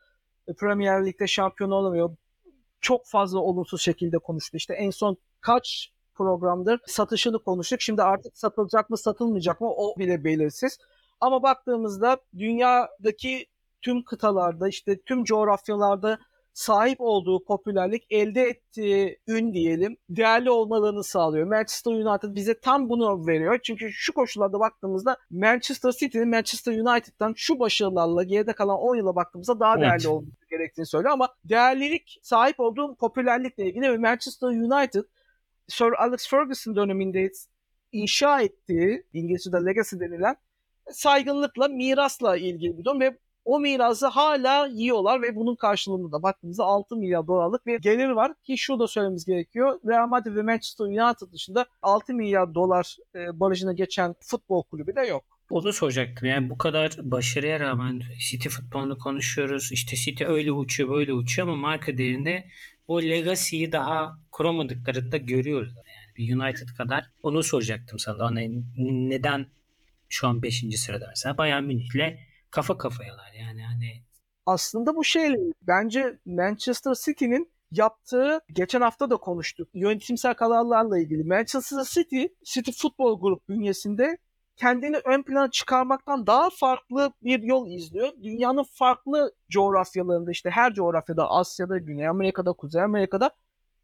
Premier 0.60 1.06
Lig'de 1.06 1.28
şampiyon 1.28 1.71
olamıyor. 1.71 2.15
Çok 2.82 3.08
fazla 3.08 3.39
olumsuz 3.39 3.82
şekilde 3.82 4.17
konuştu. 4.17 4.58
İşte 4.58 4.73
en 4.73 4.89
son 4.89 5.17
kaç 5.41 5.91
programdır 6.19 6.79
satışını 6.86 7.43
konuştuk. 7.43 7.82
Şimdi 7.82 8.03
artık 8.03 8.38
satılacak 8.38 8.89
mı 8.89 8.97
satılmayacak 8.97 9.62
mı 9.62 9.69
o 9.69 9.95
bile 9.99 10.23
belirsiz. 10.23 10.77
Ama 11.19 11.43
baktığımızda 11.43 12.17
dünyadaki 12.38 13.45
tüm 13.82 14.03
kıtalarda 14.03 14.67
işte 14.67 15.01
tüm 15.01 15.23
coğrafyalarda 15.23 16.19
sahip 16.53 17.01
olduğu 17.01 17.43
popülerlik 17.43 18.03
elde 18.10 18.43
ettiği 18.43 19.19
ün 19.27 19.53
diyelim 19.53 19.97
değerli 20.10 20.51
olmalarını 20.51 21.03
sağlıyor. 21.03 21.47
Manchester 21.47 21.91
United 21.91 22.36
bize 22.36 22.60
tam 22.60 22.89
bunu 22.89 23.27
veriyor. 23.27 23.60
Çünkü 23.63 23.91
şu 23.91 24.13
koşullarda 24.13 24.60
baktığımızda 24.60 25.17
Manchester 25.32 25.91
City'nin 25.91 26.29
Manchester 26.29 26.73
United'dan 26.73 27.34
şu 27.38 27.60
başarılarla 27.60 28.23
geride 28.23 28.53
kalan 28.53 28.77
10 28.77 28.95
yıla 28.95 29.15
baktığımızda 29.15 29.60
daha 29.60 29.73
Evet. 29.77 29.84
değerli 29.84 30.08
olması 30.08 30.49
gerektiğini 30.49 30.86
söylüyor 30.86 31.13
ama 31.13 31.29
değerlilik 31.43 32.19
sahip 32.23 32.60
olduğu 32.60 32.95
popülerlikle 32.95 33.65
ilgili 33.65 33.91
ve 33.91 33.97
Manchester 33.97 34.47
United 34.47 35.03
Sir 35.69 36.03
Alex 36.03 36.27
Ferguson 36.27 36.75
döneminde 36.75 37.32
inşa 37.91 38.41
ettiği 38.41 39.03
İngilizce'de 39.13 39.58
legacy 39.58 39.95
denilen 39.99 40.36
saygınlıkla, 40.91 41.67
mirasla 41.67 42.38
ilgili 42.38 42.77
bir 42.77 42.86
durum 42.86 42.99
ve 42.99 43.17
o 43.45 43.60
mirası 43.60 44.08
hala 44.08 44.67
yiyorlar 44.67 45.21
ve 45.21 45.36
bunun 45.36 45.55
karşılığında 45.55 46.12
da 46.12 46.23
baktığımızda 46.23 46.63
6 46.63 46.95
milyar 46.95 47.27
dolarlık 47.27 47.65
bir 47.65 47.79
gelir 47.79 48.10
var 48.10 48.34
ki 48.43 48.58
şurada 48.58 48.88
söylememiz 48.88 49.25
gerekiyor. 49.25 49.79
Real 49.88 50.08
Madrid 50.08 50.36
ve 50.36 50.41
Manchester 50.41 50.86
United 50.86 51.34
dışında 51.34 51.65
6 51.82 52.13
milyar 52.13 52.55
dolar 52.55 52.97
e, 53.15 53.39
barajına 53.39 53.73
geçen 53.73 54.15
futbol 54.19 54.63
kulübü 54.63 54.95
de 54.95 55.01
yok. 55.01 55.23
Onu 55.49 55.73
soracaktım. 55.73 56.27
Yani 56.27 56.49
bu 56.49 56.58
kadar 56.58 56.97
başarıya 57.01 57.60
rağmen 57.60 58.01
City 58.29 58.49
futbolunu 58.49 58.97
konuşuyoruz. 58.97 59.71
İşte 59.71 59.95
City 59.95 60.25
öyle 60.25 60.51
uçuyor 60.51 60.89
böyle 60.89 61.13
uçuyor 61.13 61.47
ama 61.47 61.58
marka 61.58 61.97
değerinde 61.97 62.45
o 62.89 63.02
legacy'yi 63.02 63.71
daha 63.71 64.19
kuramadıkları 64.32 65.12
da 65.12 65.17
görüyoruz. 65.17 65.73
Yani 66.17 66.36
United 66.36 66.67
kadar. 66.78 67.12
Onu 67.23 67.43
soracaktım 67.43 67.99
sana. 67.99 68.25
Hani 68.25 68.63
neden 69.10 69.47
şu 70.10 70.28
an 70.28 70.43
5. 70.43 70.63
sırada 70.75 71.06
mesela 71.10 71.38
Bayern 71.38 71.63
Münih'le 71.63 72.19
kafa 72.52 72.78
kafayalar 72.78 73.34
yani 73.39 73.63
hani 73.63 74.04
aslında 74.45 74.95
bu 74.95 75.04
şeyle 75.04 75.38
bence 75.62 76.19
Manchester 76.25 76.93
City'nin 77.06 77.52
yaptığı 77.71 78.39
geçen 78.54 78.82
hafta 78.82 79.10
da 79.10 79.17
konuştuk. 79.17 79.69
Yönetimsel 79.73 80.34
kararlarla 80.34 80.99
ilgili. 80.99 81.23
Manchester 81.23 81.84
City, 81.84 82.23
City 82.43 82.71
Futbol 82.71 83.21
Grup 83.21 83.49
bünyesinde 83.49 84.17
kendini 84.60 84.98
ön 85.06 85.24
plana 85.24 85.52
çıkarmaktan 85.52 86.28
daha 86.28 86.50
farklı 86.50 87.13
bir 87.24 87.43
yol 87.43 87.67
izliyor. 87.67 88.10
Dünyanın 88.24 88.65
farklı 88.74 89.34
coğrafyalarında 89.50 90.32
işte 90.32 90.50
her 90.50 90.74
coğrafyada 90.74 91.30
Asya'da, 91.30 91.78
Güney 91.78 92.08
Amerika'da, 92.08 92.54
Kuzey 92.54 92.82
Amerika'da 92.82 93.32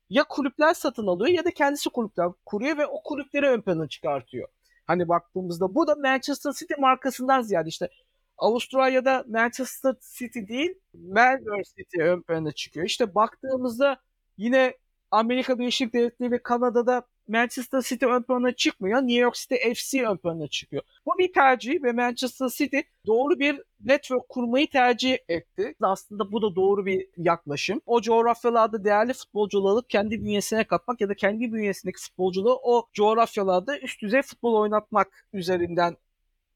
ya 0.09 0.23
kulüpler 0.23 0.73
satın 0.73 1.07
alıyor 1.07 1.29
ya 1.29 1.45
da 1.45 1.51
kendisi 1.51 1.89
kulüpler 1.89 2.27
kuruyor 2.45 2.77
ve 2.77 2.85
o 2.87 3.03
kulüpleri 3.03 3.47
ön 3.47 3.61
plana 3.61 3.87
çıkartıyor. 3.87 4.47
Hani 4.87 5.09
baktığımızda 5.09 5.75
bu 5.75 5.87
da 5.87 5.95
Manchester 5.95 6.51
City 6.51 6.73
markasından 6.79 7.41
ziyade 7.41 7.69
işte 7.69 7.89
Avustralya'da 8.37 9.25
Manchester 9.27 9.95
City 10.17 10.39
değil 10.47 10.73
Melbourne 10.93 11.63
City 11.63 12.01
ön 12.01 12.21
plana 12.21 12.51
çıkıyor. 12.51 12.85
İşte 12.85 13.15
baktığımızda 13.15 13.97
yine 14.37 14.73
Amerika 15.11 15.59
Birleşik 15.59 15.93
Devletleri 15.93 16.31
ve 16.31 16.43
Kanada'da 16.43 17.07
Manchester 17.27 17.81
City 17.81 18.05
ön 18.05 18.21
plana 18.21 18.51
çıkmıyor. 18.51 19.01
New 19.01 19.21
York 19.21 19.35
City 19.35 19.55
FC 19.73 20.07
ön 20.07 20.17
plana 20.17 20.47
çıkıyor. 20.47 20.83
Bu 21.05 21.17
bir 21.17 21.33
tercih 21.33 21.83
ve 21.83 21.91
Manchester 21.91 22.49
City 22.49 22.79
doğru 23.05 23.39
bir 23.39 23.61
network 23.85 24.29
kurmayı 24.29 24.69
tercih 24.69 25.17
etti. 25.29 25.75
Aslında 25.81 26.31
bu 26.31 26.41
da 26.41 26.55
doğru 26.55 26.85
bir 26.85 27.07
yaklaşım. 27.17 27.81
O 27.85 28.01
coğrafyalarda 28.01 28.83
değerli 28.83 29.13
futbolcuları 29.13 29.71
alıp 29.71 29.89
kendi 29.89 30.21
bünyesine 30.21 30.63
katmak 30.63 31.01
ya 31.01 31.09
da 31.09 31.13
kendi 31.13 31.53
bünyesindeki 31.53 32.01
futbolcuları 32.01 32.55
o 32.55 32.89
coğrafyalarda 32.93 33.79
üst 33.79 34.01
düzey 34.01 34.21
futbol 34.21 34.53
oynatmak 34.53 35.27
üzerinden 35.33 35.97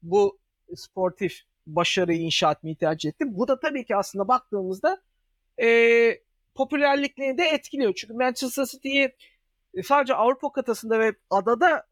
bu 0.02 0.38
sportif 0.76 1.42
başarıyı 1.66 2.20
inşa 2.20 2.52
etmeyi 2.52 2.76
tercih 2.76 3.08
etti. 3.08 3.24
Bu 3.28 3.48
da 3.48 3.60
tabii 3.60 3.84
ki 3.84 3.96
aslında 3.96 4.28
baktığımızda 4.28 5.02
e, 5.62 5.68
popülerliklerini 6.54 7.38
de 7.38 7.44
etkiliyor. 7.44 7.94
Çünkü 7.94 8.14
Manchester 8.14 8.64
City'yi 8.64 9.12
sadece 9.84 10.14
Avrupa 10.14 10.52
kıtasında 10.52 10.98
ve 10.98 11.12
adada 11.30 11.86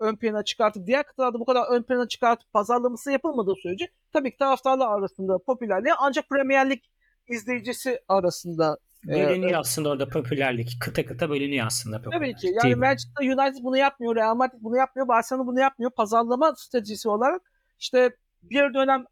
ön 0.00 0.16
plana 0.16 0.44
çıkartıp 0.44 0.86
diğer 0.86 1.02
kıtalarda 1.02 1.40
bu 1.40 1.44
kadar 1.44 1.64
ön 1.70 1.82
plana 1.82 2.08
çıkartıp 2.08 2.52
pazarlaması 2.52 3.12
yapılmadığı 3.12 3.54
sürece 3.62 3.88
tabii 4.12 4.30
ki 4.30 4.36
taraftarlar 4.36 4.98
arasında 4.98 5.38
popülerliği 5.38 5.94
ancak 5.98 6.28
Premier 6.28 6.70
Lig 6.70 6.80
izleyicisi 7.28 8.00
arasında 8.08 8.78
bölünüyor 9.06 9.52
e, 9.52 9.56
aslında 9.56 9.88
orada 9.88 10.08
popülerlik. 10.08 10.76
Kıta 10.80 11.06
kıta 11.06 11.30
bölünüyor 11.30 11.66
aslında 11.66 11.96
Tabii 12.02 12.04
popülerlik. 12.04 12.38
ki. 12.38 12.54
Yani? 12.64 12.74
Manchester 12.74 13.24
United 13.24 13.64
bunu 13.64 13.76
yapmıyor, 13.76 14.16
Real 14.16 14.34
Madrid 14.34 14.58
bunu 14.60 14.76
yapmıyor, 14.76 15.08
Barcelona 15.08 15.46
bunu 15.46 15.60
yapmıyor. 15.60 15.90
Pazarlama 15.90 16.54
stratejisi 16.56 17.08
olarak 17.08 17.42
işte 17.78 18.16
bir 18.42 18.74
dönem 18.74 19.06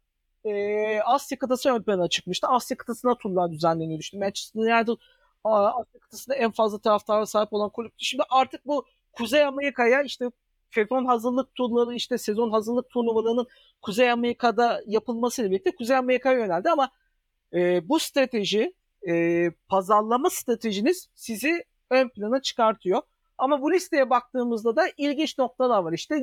e, 0.45 1.01
Asya 1.01 1.39
kıtası 1.39 1.69
ön 1.69 1.83
plana 1.83 2.07
çıkmıştı. 2.07 2.47
Asya 2.47 2.77
kıtasına 2.77 3.15
turlar 3.15 3.51
düzenleniyordu. 3.51 4.01
İşte 4.01 4.17
Manchester 4.17 4.61
United 4.61 4.97
Asya 5.43 5.99
kıtasında 5.99 6.35
en 6.35 6.51
fazla 6.51 6.77
taraftara 6.77 7.25
sahip 7.25 7.53
olan 7.53 7.69
kulüptü. 7.69 8.05
Şimdi 8.05 8.23
artık 8.29 8.67
bu 8.67 8.85
Kuzey 9.13 9.43
Amerika'ya 9.43 10.01
işte 10.03 10.31
sezon 10.71 11.05
hazırlık 11.05 11.55
turları 11.55 11.95
işte 11.95 12.17
sezon 12.17 12.51
hazırlık 12.51 12.89
turnuvalarının 12.89 13.47
Kuzey 13.81 14.11
Amerika'da 14.11 14.81
yapılmasıyla 14.87 15.51
birlikte 15.51 15.75
Kuzey 15.75 15.97
Amerika'ya 15.97 16.39
yöneldi 16.39 16.69
ama 16.69 16.91
e, 17.53 17.89
bu 17.89 17.99
strateji 17.99 18.73
e, 19.07 19.45
pazarlama 19.67 20.29
stratejiniz 20.29 21.09
sizi 21.15 21.63
ön 21.89 22.09
plana 22.09 22.41
çıkartıyor. 22.41 23.01
Ama 23.37 23.61
bu 23.61 23.71
listeye 23.73 24.09
baktığımızda 24.09 24.75
da 24.75 24.83
ilginç 24.97 25.37
noktalar 25.37 25.83
var. 25.83 25.93
İşte 25.93 26.15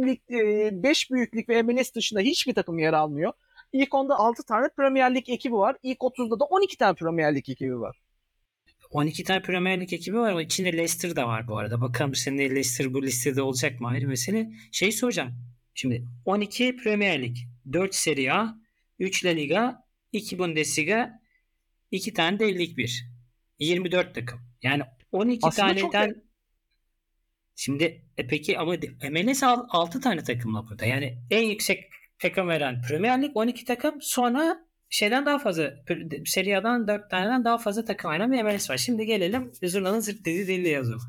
5 0.83 1.11
büyüklük 1.11 1.49
ve 1.49 1.63
MLS 1.63 1.95
dışında 1.95 2.21
hiçbir 2.21 2.55
takım 2.55 2.79
yer 2.79 2.93
almıyor. 2.93 3.33
İlk 3.73 3.95
onda 3.95 4.19
6 4.19 4.43
tane 4.43 4.69
Premier 4.69 5.15
Lig 5.15 5.29
ekibi 5.29 5.55
var. 5.55 5.77
İlk 5.83 5.99
30'da 5.99 6.41
da 6.41 6.45
12 6.45 6.79
tane 6.79 6.95
Premier 6.95 7.35
Lig 7.35 7.49
ekibi 7.49 7.81
var. 7.81 8.01
12 8.91 9.25
tane 9.25 9.43
Premier 9.43 9.81
Lig 9.81 9.93
ekibi 9.93 10.17
var 10.17 10.31
ama 10.31 10.43
içinde 10.43 10.73
Leicester 10.73 11.17
da 11.17 11.29
var 11.29 11.49
bu 11.49 11.59
arada. 11.59 11.81
Bakalım 11.81 12.15
senin 12.15 12.39
Leicester 12.39 12.95
bu 12.95 13.03
listede 13.03 13.43
olacak 13.43 13.81
mı 13.81 13.89
ayrı 13.89 14.09
mesele. 14.09 14.51
Şey 14.73 14.93
soracağım. 14.93 15.35
Şimdi 15.75 16.05
12 16.25 16.77
Premier 16.77 17.23
Lig, 17.23 17.37
4 17.73 17.95
Serie 17.95 18.31
A, 18.31 18.59
3 18.99 19.25
La 19.25 19.31
Liga, 19.31 19.85
2 20.13 20.39
Bundesliga, 20.39 21.21
2 21.91 22.13
tane 22.13 22.39
de 22.39 22.59
Lig 22.59 22.77
1. 22.77 23.09
24 23.59 24.15
takım. 24.15 24.41
Yani 24.63 24.83
12 25.13 25.47
Aslında 25.47 25.77
çok 25.77 25.93
taneden 25.93 26.23
Şimdi 27.57 28.05
e 28.17 28.27
peki 28.27 28.59
ama 28.59 28.75
MLS 29.11 29.43
6 29.43 30.01
tane 30.01 30.23
takımla 30.23 30.69
burada. 30.69 30.85
Yani 30.87 31.19
en 31.31 31.43
yüksek 31.43 31.85
takım 32.19 32.49
veren 32.49 32.83
Premier 32.89 33.23
Lig 33.23 33.37
12 33.37 33.65
takım 33.65 33.95
sonra 34.01 34.68
şeyden 34.91 35.27
daha 35.27 35.39
fazla 35.39 35.75
Serie 36.27 36.57
A'dan 36.57 36.89
4 36.89 37.11
taneden 37.11 37.45
daha 37.45 37.59
fazla 37.59 37.85
takım 37.85 38.11
veren 38.11 38.33
bir 38.33 38.43
MLS 38.43 38.71
var. 38.71 38.77
Şimdi 38.77 39.07
gelelim 39.07 39.53
Zurna'nın 39.63 40.01
zırt 40.01 40.21
dediği 40.21 40.49
deli 40.49 40.69
yazımı. 40.69 41.03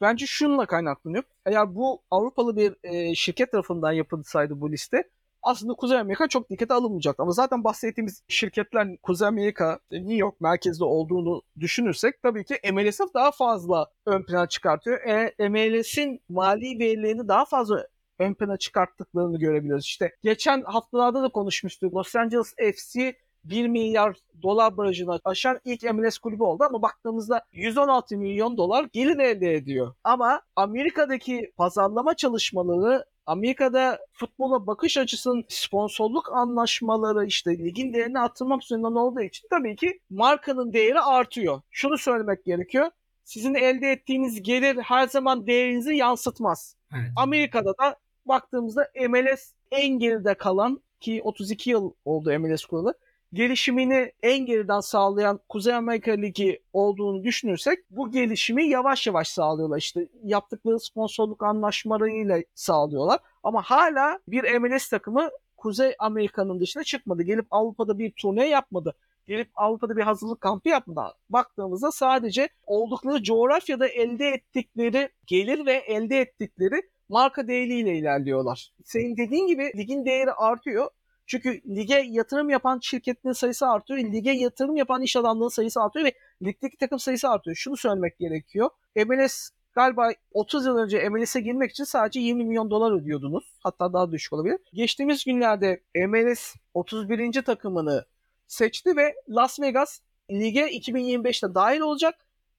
Bence 0.00 0.26
şununla 0.26 0.66
kaynaklanıyor. 0.66 1.22
Eğer 1.46 1.74
bu 1.74 2.02
Avrupalı 2.10 2.56
bir 2.56 2.74
e, 2.82 3.14
şirket 3.14 3.52
tarafından 3.52 3.92
yapılsaydı 3.92 4.60
bu 4.60 4.72
liste 4.72 5.04
aslında 5.44 5.74
Kuzey 5.74 5.98
Amerika 5.98 6.28
çok 6.28 6.50
dikkate 6.50 6.74
alınmayacak. 6.74 7.20
Ama 7.20 7.32
zaten 7.32 7.64
bahsettiğimiz 7.64 8.22
şirketler 8.28 8.96
Kuzey 9.02 9.28
Amerika, 9.28 9.78
New 9.90 10.14
York 10.14 10.40
merkezde 10.40 10.84
olduğunu 10.84 11.42
düşünürsek 11.60 12.22
tabii 12.22 12.44
ki 12.44 12.72
MLS'i 12.72 13.04
daha 13.14 13.30
fazla 13.30 13.86
ön 14.06 14.22
plana 14.22 14.48
çıkartıyor. 14.48 15.00
E, 15.00 15.48
MLS'in 15.48 16.22
mali 16.28 16.78
verilerini 16.78 17.28
daha 17.28 17.44
fazla 17.44 17.86
ön 18.18 18.34
plana 18.34 18.56
çıkarttıklarını 18.56 19.38
görebiliyoruz. 19.38 19.84
İşte 19.84 20.12
geçen 20.22 20.62
haftalarda 20.62 21.22
da 21.22 21.28
konuşmuştuk. 21.28 21.94
Los 21.94 22.16
Angeles 22.16 22.54
FC 22.74 23.16
1 23.44 23.68
milyar 23.68 24.16
dolar 24.42 24.76
barajını 24.76 25.20
aşan 25.24 25.60
ilk 25.64 25.82
MLS 25.82 26.18
kulübü 26.18 26.42
oldu 26.42 26.64
ama 26.64 26.82
baktığımızda 26.82 27.44
116 27.52 28.16
milyon 28.16 28.56
dolar 28.56 28.86
gelir 28.92 29.18
elde 29.18 29.54
ediyor. 29.54 29.94
Ama 30.04 30.42
Amerika'daki 30.56 31.52
pazarlama 31.56 32.14
çalışmaları 32.14 33.04
Amerika'da 33.26 33.98
futbola 34.12 34.66
bakış 34.66 34.96
açısının 34.96 35.44
sponsorluk 35.48 36.32
anlaşmaları 36.32 37.26
işte 37.26 37.58
ligin 37.58 37.92
değerini 37.92 38.20
arttırmak 38.20 38.62
üzerinden 38.62 38.92
olduğu 38.92 39.20
için 39.20 39.48
tabii 39.50 39.76
ki 39.76 40.00
markanın 40.10 40.72
değeri 40.72 41.00
artıyor. 41.00 41.60
Şunu 41.70 41.98
söylemek 41.98 42.44
gerekiyor. 42.44 42.90
Sizin 43.24 43.54
elde 43.54 43.90
ettiğiniz 43.90 44.42
gelir 44.42 44.76
her 44.76 45.08
zaman 45.08 45.46
değerinizi 45.46 45.94
yansıtmaz. 45.94 46.76
Evet. 46.94 47.10
Amerika'da 47.16 47.74
da 47.78 47.96
baktığımızda 48.26 48.90
MLS 49.08 49.52
en 49.70 49.98
geride 49.98 50.34
kalan 50.34 50.82
ki 51.00 51.20
32 51.24 51.70
yıl 51.70 51.92
oldu 52.04 52.38
MLS 52.38 52.64
kuralı 52.64 52.94
gelişimini 53.34 54.12
en 54.22 54.46
geriden 54.46 54.80
sağlayan 54.80 55.40
Kuzey 55.48 55.74
Amerika 55.74 56.12
Ligi 56.12 56.62
olduğunu 56.72 57.24
düşünürsek 57.24 57.78
bu 57.90 58.10
gelişimi 58.10 58.64
yavaş 58.64 59.06
yavaş 59.06 59.28
sağlıyorlar. 59.28 59.78
İşte 59.78 60.08
yaptıkları 60.24 60.80
sponsorluk 60.80 61.42
anlaşmalarıyla 61.42 62.42
sağlıyorlar. 62.54 63.20
Ama 63.42 63.62
hala 63.62 64.18
bir 64.28 64.58
MLS 64.58 64.88
takımı 64.88 65.30
Kuzey 65.56 65.94
Amerika'nın 65.98 66.60
dışına 66.60 66.84
çıkmadı. 66.84 67.22
Gelip 67.22 67.46
Avrupa'da 67.50 67.98
bir 67.98 68.10
turne 68.10 68.48
yapmadı. 68.48 68.94
Gelip 69.26 69.50
Avrupa'da 69.54 69.96
bir 69.96 70.02
hazırlık 70.02 70.40
kampı 70.40 70.68
yapmadı. 70.68 71.14
Baktığımızda 71.30 71.92
sadece 71.92 72.48
oldukları 72.66 73.22
coğrafyada 73.22 73.88
elde 73.88 74.28
ettikleri 74.28 75.08
gelir 75.26 75.66
ve 75.66 75.72
elde 75.72 76.20
ettikleri 76.20 76.82
marka 77.08 77.48
değeriyle 77.48 77.98
ilerliyorlar. 77.98 78.72
Senin 78.84 79.16
dediğin 79.16 79.46
gibi 79.46 79.72
ligin 79.76 80.06
değeri 80.06 80.32
artıyor. 80.32 80.90
Çünkü 81.26 81.60
lige 81.76 82.04
yatırım 82.08 82.50
yapan 82.50 82.78
şirketlerin 82.82 83.32
sayısı 83.32 83.66
artıyor. 83.66 83.98
Lige 83.98 84.30
yatırım 84.30 84.76
yapan 84.76 85.02
iş 85.02 85.16
adamlarının 85.16 85.48
sayısı 85.48 85.82
artıyor 85.82 86.06
ve 86.06 86.12
ligdeki 86.42 86.76
takım 86.76 86.98
sayısı 86.98 87.28
artıyor. 87.28 87.56
Şunu 87.56 87.76
söylemek 87.76 88.18
gerekiyor. 88.18 88.70
MLS 88.96 89.50
galiba 89.72 90.10
30 90.32 90.66
yıl 90.66 90.76
önce 90.76 91.08
MLS'e 91.08 91.40
girmek 91.40 91.70
için 91.70 91.84
sadece 91.84 92.20
20 92.20 92.44
milyon 92.44 92.70
dolar 92.70 92.92
ödüyordunuz. 92.92 93.54
Hatta 93.60 93.92
daha 93.92 94.12
düşük 94.12 94.32
olabilir. 94.32 94.58
Geçtiğimiz 94.72 95.24
günlerde 95.24 95.80
MLS 95.94 96.54
31. 96.74 97.42
takımını 97.42 98.04
seçti 98.46 98.96
ve 98.96 99.14
Las 99.28 99.60
Vegas 99.60 100.00
lige 100.30 100.60
2025'te 100.60 101.54
dahil 101.54 101.80
olacak 101.80 102.14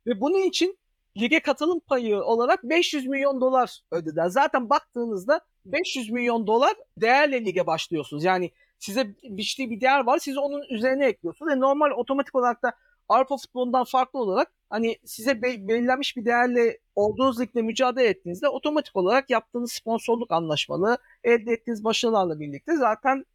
ve 0.07 0.21
bunun 0.21 0.41
için 0.41 0.77
lige 1.17 1.39
katılım 1.39 1.79
payı 1.79 2.23
olarak 2.23 2.63
500 2.63 3.07
milyon 3.07 3.41
dolar 3.41 3.79
ödediler. 3.91 4.27
Zaten 4.27 4.69
baktığınızda 4.69 5.41
500 5.65 6.09
milyon 6.09 6.47
dolar 6.47 6.73
değerle 6.97 7.45
lige 7.45 7.67
başlıyorsunuz. 7.67 8.23
Yani 8.23 8.51
size 8.79 9.15
biçtiği 9.23 9.69
bir 9.69 9.81
değer 9.81 10.05
var. 10.05 10.19
Siz 10.19 10.37
onun 10.37 10.63
üzerine 10.69 11.05
ekliyorsunuz. 11.05 11.53
E 11.53 11.59
normal 11.59 11.91
otomatik 11.91 12.35
olarak 12.35 12.63
da 12.63 12.73
Avrupa 13.09 13.37
futbolundan 13.37 13.83
farklı 13.83 14.19
olarak 14.19 14.51
hani 14.69 14.97
size 15.05 15.41
be- 15.41 15.67
belirlenmiş 15.67 16.17
bir 16.17 16.25
değerle 16.25 16.77
olduğunuz 16.95 17.39
ligle 17.39 17.61
mücadele 17.61 18.07
ettiğinizde 18.07 18.49
otomatik 18.49 18.95
olarak 18.95 19.29
yaptığınız 19.29 19.71
sponsorluk 19.71 20.31
anlaşmalı, 20.31 20.97
elde 21.23 21.51
ettiğiniz 21.51 21.83
başarılarla 21.83 22.39
birlikte 22.39 22.77
zaten 22.77 23.25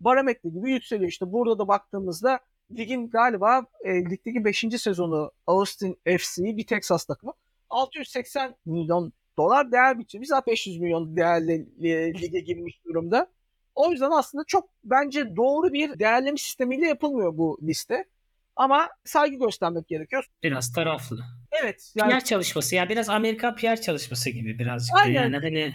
barometre 0.00 0.48
gibi 0.48 0.72
yükseliyor. 0.72 1.08
İşte 1.08 1.32
burada 1.32 1.58
da 1.58 1.68
baktığımızda 1.68 2.40
ligin 2.76 3.10
galiba 3.10 3.66
e, 3.84 4.04
ligdeki 4.04 4.44
5. 4.44 4.64
sezonu 4.78 5.32
Austin 5.46 5.98
FC 6.18 6.42
bir 6.56 6.66
Texas 6.66 7.04
takımı 7.04 7.32
680 7.70 8.54
milyon 8.66 9.12
dolar 9.40 9.72
değer 9.72 9.98
biçimi. 9.98 10.26
Zaten 10.26 10.52
500 10.52 10.78
milyon 10.78 11.16
değerli 11.16 11.68
e, 11.82 12.14
lige 12.14 12.40
girmiş 12.40 12.84
durumda. 12.84 13.26
O 13.74 13.90
yüzden 13.90 14.10
aslında 14.10 14.44
çok 14.46 14.68
bence 14.84 15.36
doğru 15.36 15.72
bir 15.72 15.98
değerleme 15.98 16.36
sistemiyle 16.36 16.86
yapılmıyor 16.86 17.38
bu 17.38 17.58
liste. 17.62 18.04
Ama 18.56 18.88
saygı 19.04 19.36
göstermek 19.36 19.88
gerekiyor. 19.88 20.26
Biraz 20.42 20.72
taraflı. 20.72 21.24
Evet 21.62 21.92
yani 21.94 22.12
PR 22.12 22.24
çalışması 22.24 22.74
ya 22.74 22.88
biraz 22.88 23.08
Amerika 23.08 23.54
PR 23.54 23.80
çalışması 23.80 24.30
gibi 24.30 24.58
birazcık. 24.58 24.96
Aynen. 24.96 25.22
Yani 25.22 25.36
hani 25.36 25.74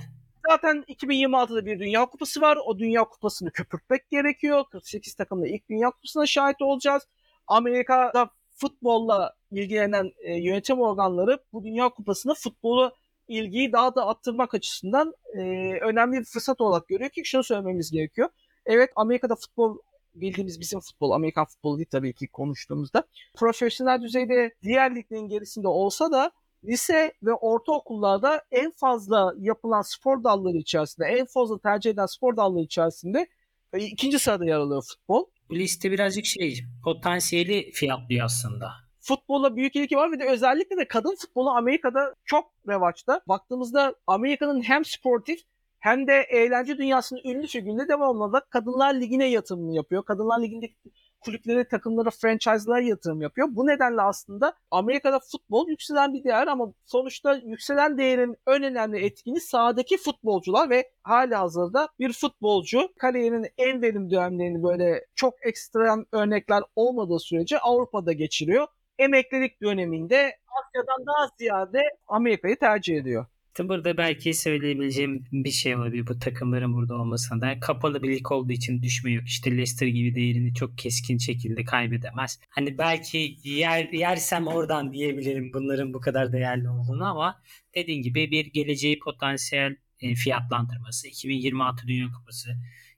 zaten 0.50 0.84
2026'da 0.88 1.66
bir 1.66 1.80
Dünya 1.80 2.06
Kupası 2.06 2.42
var. 2.42 2.58
O 2.66 2.80
Dünya 2.80 3.04
Kupası'nı 3.04 3.52
köpürtmek 3.52 4.10
gerekiyor. 4.10 4.64
48 4.72 5.14
takımla 5.14 5.48
ilk 5.48 5.70
Dünya 5.70 5.90
Kupası'na 5.90 6.26
şahit 6.26 6.62
olacağız. 6.62 7.08
Amerika'da 7.48 8.30
futbolla 8.56 9.34
ilgilenen 9.52 10.12
e, 10.20 10.36
yönetim 10.36 10.82
organları 10.82 11.40
bu 11.54 11.64
Dünya 11.64 11.90
Kupası'nı 11.90 12.34
futbolu 12.34 12.96
ilgiyi 13.28 13.72
daha 13.72 13.96
da 13.96 14.08
arttırmak 14.08 14.54
açısından 14.54 15.14
e, 15.34 15.40
önemli 15.82 16.20
bir 16.20 16.26
fırsat 16.26 16.62
olarak 16.62 16.88
görüyor 16.88 17.10
ki 17.10 17.26
şunu 17.26 17.44
söylememiz 17.44 17.92
gerekiyor. 17.92 18.30
Evet 18.66 18.90
Amerika'da 18.96 19.36
futbol 19.36 19.78
bildiğimiz 20.16 20.60
bizim 20.60 20.80
futbol, 20.80 21.12
Amerikan 21.12 21.46
futbolu 21.46 21.78
değil 21.78 21.90
tabii 21.92 22.14
ki 22.14 22.28
konuştuğumuzda. 22.28 23.04
Profesyonel 23.36 24.02
düzeyde 24.02 24.54
diğer 24.64 24.96
liglerin 24.96 25.28
gerisinde 25.28 25.68
olsa 25.68 26.12
da 26.12 26.32
lise 26.66 27.14
ve 27.24 27.34
ortaokullarda 27.34 28.42
en 28.52 28.72
fazla 28.72 29.34
yapılan 29.40 29.82
spor 29.82 30.24
dalları 30.24 30.58
içerisinde, 30.58 31.08
en 31.08 31.26
fazla 31.26 31.60
tercih 31.60 31.90
edilen 31.90 32.06
spor 32.06 32.38
dalları 32.38 32.64
içerisinde 32.64 33.28
e, 33.74 33.80
ikinci 33.80 34.20
sırada 34.20 34.46
yer 34.46 34.58
alıyor 34.58 34.84
futbol. 34.88 35.26
liste 35.52 35.92
birazcık 35.92 36.26
şey 36.26 36.64
potansiyeli 36.84 37.72
fiyatlıyor 37.72 38.26
aslında. 38.26 38.85
Futbola 39.08 39.56
büyük 39.56 39.76
ilgi 39.76 39.98
var 39.98 40.12
ve 40.12 40.20
de 40.20 40.26
özellikle 40.26 40.78
de 40.78 40.88
kadın 40.88 41.16
futbolu 41.16 41.50
Amerika'da 41.50 42.14
çok 42.24 42.52
revaçta. 42.68 43.22
Baktığımızda 43.28 43.96
Amerika'nın 44.08 44.62
hem 44.62 44.86
sportif 44.86 45.40
hem 45.80 46.08
de 46.08 46.14
eğlence 46.30 46.78
dünyasının 46.78 47.22
ünlü 47.26 47.48
figürüne 47.48 47.88
devamlı 47.88 48.24
olarak 48.24 48.52
Kadınlar 48.52 48.94
Ligi'ne 48.94 49.26
yatırım 49.26 49.72
yapıyor. 49.72 50.06
Kadınlar 50.06 50.42
Ligi'ndeki 50.42 50.76
kulüplere, 51.20 51.68
takımlara, 51.68 52.10
franchise'lara 52.10 52.82
yatırım 52.82 53.22
yapıyor. 53.22 53.48
Bu 53.52 53.68
nedenle 53.68 54.02
aslında 54.02 54.54
Amerika'da 54.72 55.20
futbol 55.20 55.70
yükselen 55.70 56.14
bir 56.14 56.24
değer 56.24 56.48
ama 56.48 56.74
sonuçta 56.86 57.36
yükselen 57.36 57.98
değerin 57.98 58.38
en 58.48 58.64
önemli 58.64 59.06
etkini 59.06 59.42
sahadaki 59.42 59.98
futbolcular 59.98 60.70
ve 60.70 60.92
hali 61.04 61.36
hazırda 61.36 61.90
bir 62.00 62.14
futbolcu 62.14 62.90
kariyerinin 63.00 63.48
en 63.58 63.82
verimli 63.82 64.12
dönemlerini 64.12 64.64
böyle 64.64 65.06
çok 65.16 65.34
ekstrem 65.46 66.06
örnekler 66.12 66.64
olmadığı 66.76 67.20
sürece 67.20 67.60
Avrupa'da 67.60 68.14
geçiriyor. 68.14 68.68
Emeklilik 69.00 69.62
döneminde 69.62 70.38
Asya'dan 70.48 71.06
daha 71.08 71.30
ziyade 71.38 71.82
Amerika'yı 72.08 72.60
tercih 72.60 72.98
ediyor. 72.98 73.26
Burada 73.60 73.98
belki 73.98 74.34
söyleyebileceğim 74.34 75.26
bir 75.32 75.52
şey 75.52 75.76
olabilir 75.76 76.08
bu 76.08 76.20
takımların 76.20 76.74
burada 76.74 76.96
olmasına 76.96 77.42
da. 77.42 77.60
Kapalı 77.60 78.04
bir 78.04 78.16
lig 78.16 78.32
olduğu 78.32 78.52
için 78.52 78.82
düşme 78.82 79.12
yok. 79.12 79.28
İşte 79.28 79.52
Leicester 79.52 79.88
gibi 79.88 80.16
değerini 80.16 80.54
çok 80.54 80.78
keskin 80.78 81.18
şekilde 81.18 81.64
kaybedemez. 81.64 82.40
Hani 82.50 82.78
belki 82.78 83.38
yer, 83.44 83.90
yersem 83.92 84.48
oradan 84.48 84.94
diyebilirim 84.94 85.52
bunların 85.54 85.94
bu 85.94 86.00
kadar 86.00 86.34
değerli 86.34 86.70
olduğunu 86.70 87.06
ama 87.06 87.42
dediğin 87.76 88.02
gibi 88.02 88.32
bir 88.32 88.46
geleceği 88.46 89.00
potansiyel 89.00 89.76
e, 90.00 90.16
fiyatlandırması. 90.16 91.08
2026 91.08 91.88
Dünya 91.88 92.08
Kupası. 92.18 92.50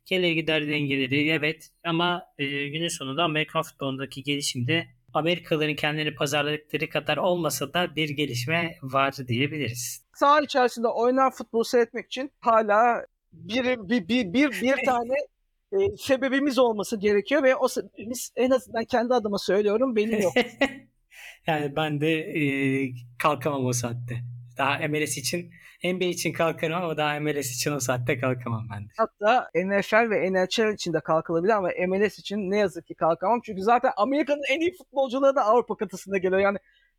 Gelir 0.06 0.32
gider 0.32 0.68
dengeleri 0.68 1.30
evet 1.30 1.70
ama 1.84 2.24
e, 2.38 2.68
günün 2.68 2.88
sonunda 2.88 3.24
Amerikan 3.24 3.62
futbolundaki 3.62 4.24
gelişimde 4.24 4.88
Amerikalıların 5.18 5.76
kendilerini 5.76 6.16
pazarladıkları 6.16 6.90
kadar 6.90 7.18
olmasa 7.18 7.74
da 7.74 7.96
bir 7.96 8.10
gelişme 8.10 8.76
var 8.82 9.16
diyebiliriz. 9.28 10.06
Saha 10.14 10.42
içerisinde 10.42 10.88
oynanan 10.88 11.32
futbolu 11.32 11.66
seyretmek 11.66 12.06
için 12.06 12.32
hala 12.40 13.06
bir 13.32 13.66
bir 13.66 14.08
bir 14.08 14.34
bir, 14.34 14.62
bir 14.62 14.86
tane 14.86 15.14
e, 15.72 15.98
sebebimiz 15.98 16.60
olması 16.60 17.00
gerekiyor 17.00 17.44
ve 17.44 17.56
o 17.56 17.68
sebebimiz 17.68 18.32
en 18.36 18.52
azından 18.52 18.86
kendi 18.86 19.14
adıma 19.14 19.38
söylüyorum 19.38 19.96
benim 19.96 20.22
yok. 20.22 20.34
yani 21.48 21.76
ben 21.76 22.02
de 22.02 22.12
e, 22.20 22.44
kalkamam 23.20 23.66
o 23.66 23.74
saatte. 23.74 24.16
Daha 24.58 24.88
MLS 24.88 25.18
için 25.18 25.52
NBA 25.84 26.06
için 26.06 26.34
kalkarım 26.34 26.76
ama 26.76 26.98
daha 26.98 27.20
MLS 27.20 27.56
için 27.56 27.72
o 27.72 27.80
saatte 27.80 28.20
kalkamam 28.20 28.68
ben 28.74 28.84
de. 28.84 28.90
Hatta 28.98 29.50
NFL 29.56 30.10
ve 30.10 30.34
NHL 30.34 30.74
için 30.74 30.94
de 30.94 31.00
kalkılabilir 31.00 31.54
ama 31.54 31.70
MLS 31.88 32.20
için 32.20 32.52
ne 32.52 32.58
yazık 32.58 32.88
ki 32.88 32.96
kalkamam. 32.96 33.42
Çünkü 33.44 33.62
zaten 33.62 33.92
Amerika'nın 33.98 34.44
en 34.50 34.60
iyi 34.60 34.78
futbolcuları 34.78 35.36
da 35.36 35.46
Avrupa 35.46 35.78
kıtasında 35.78 36.18
geliyor. 36.18 36.42
Yani 36.42 36.58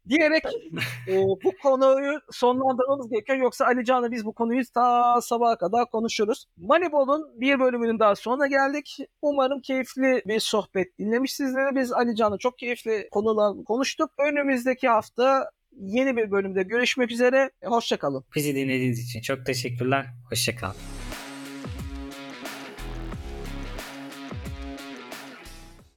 diyerek 0.09 0.45
e, 1.09 1.17
bu 1.45 1.53
konuyu 1.63 2.21
sonlandırmamız 2.31 3.11
gerekiyor. 3.11 3.39
Yoksa 3.39 3.67
Ali 3.67 3.85
Can'la 3.85 4.11
biz 4.11 4.25
bu 4.25 4.33
konuyu 4.33 4.63
ta 4.75 5.21
sabaha 5.21 5.59
kadar 5.59 5.91
konuşuruz. 5.91 6.47
Moneyball'un 6.57 7.41
bir 7.41 7.61
bölümünün 7.61 7.99
daha 7.99 8.17
sonuna 8.17 8.47
geldik. 8.47 8.99
Umarım 9.23 9.61
keyifli 9.61 10.23
bir 10.27 10.41
sohbet 10.41 10.99
dinlemişsinizdir. 10.99 11.77
Biz 11.77 11.93
Ali 11.93 12.17
Can'la 12.17 12.39
çok 12.39 12.59
keyifli 12.59 13.09
konular 13.11 13.65
konuştuk. 13.65 14.11
Önümüzdeki 14.19 14.89
hafta 14.89 15.51
yeni 15.81 16.17
bir 16.17 16.31
bölümde 16.31 16.63
görüşmek 16.63 17.11
üzere. 17.11 17.51
Hoşçakalın. 17.65 18.25
Bizi 18.37 18.55
dinlediğiniz 18.55 18.99
için 18.99 19.21
çok 19.21 19.47
teşekkürler. 19.47 20.07
Hoşçakalın. 20.31 20.77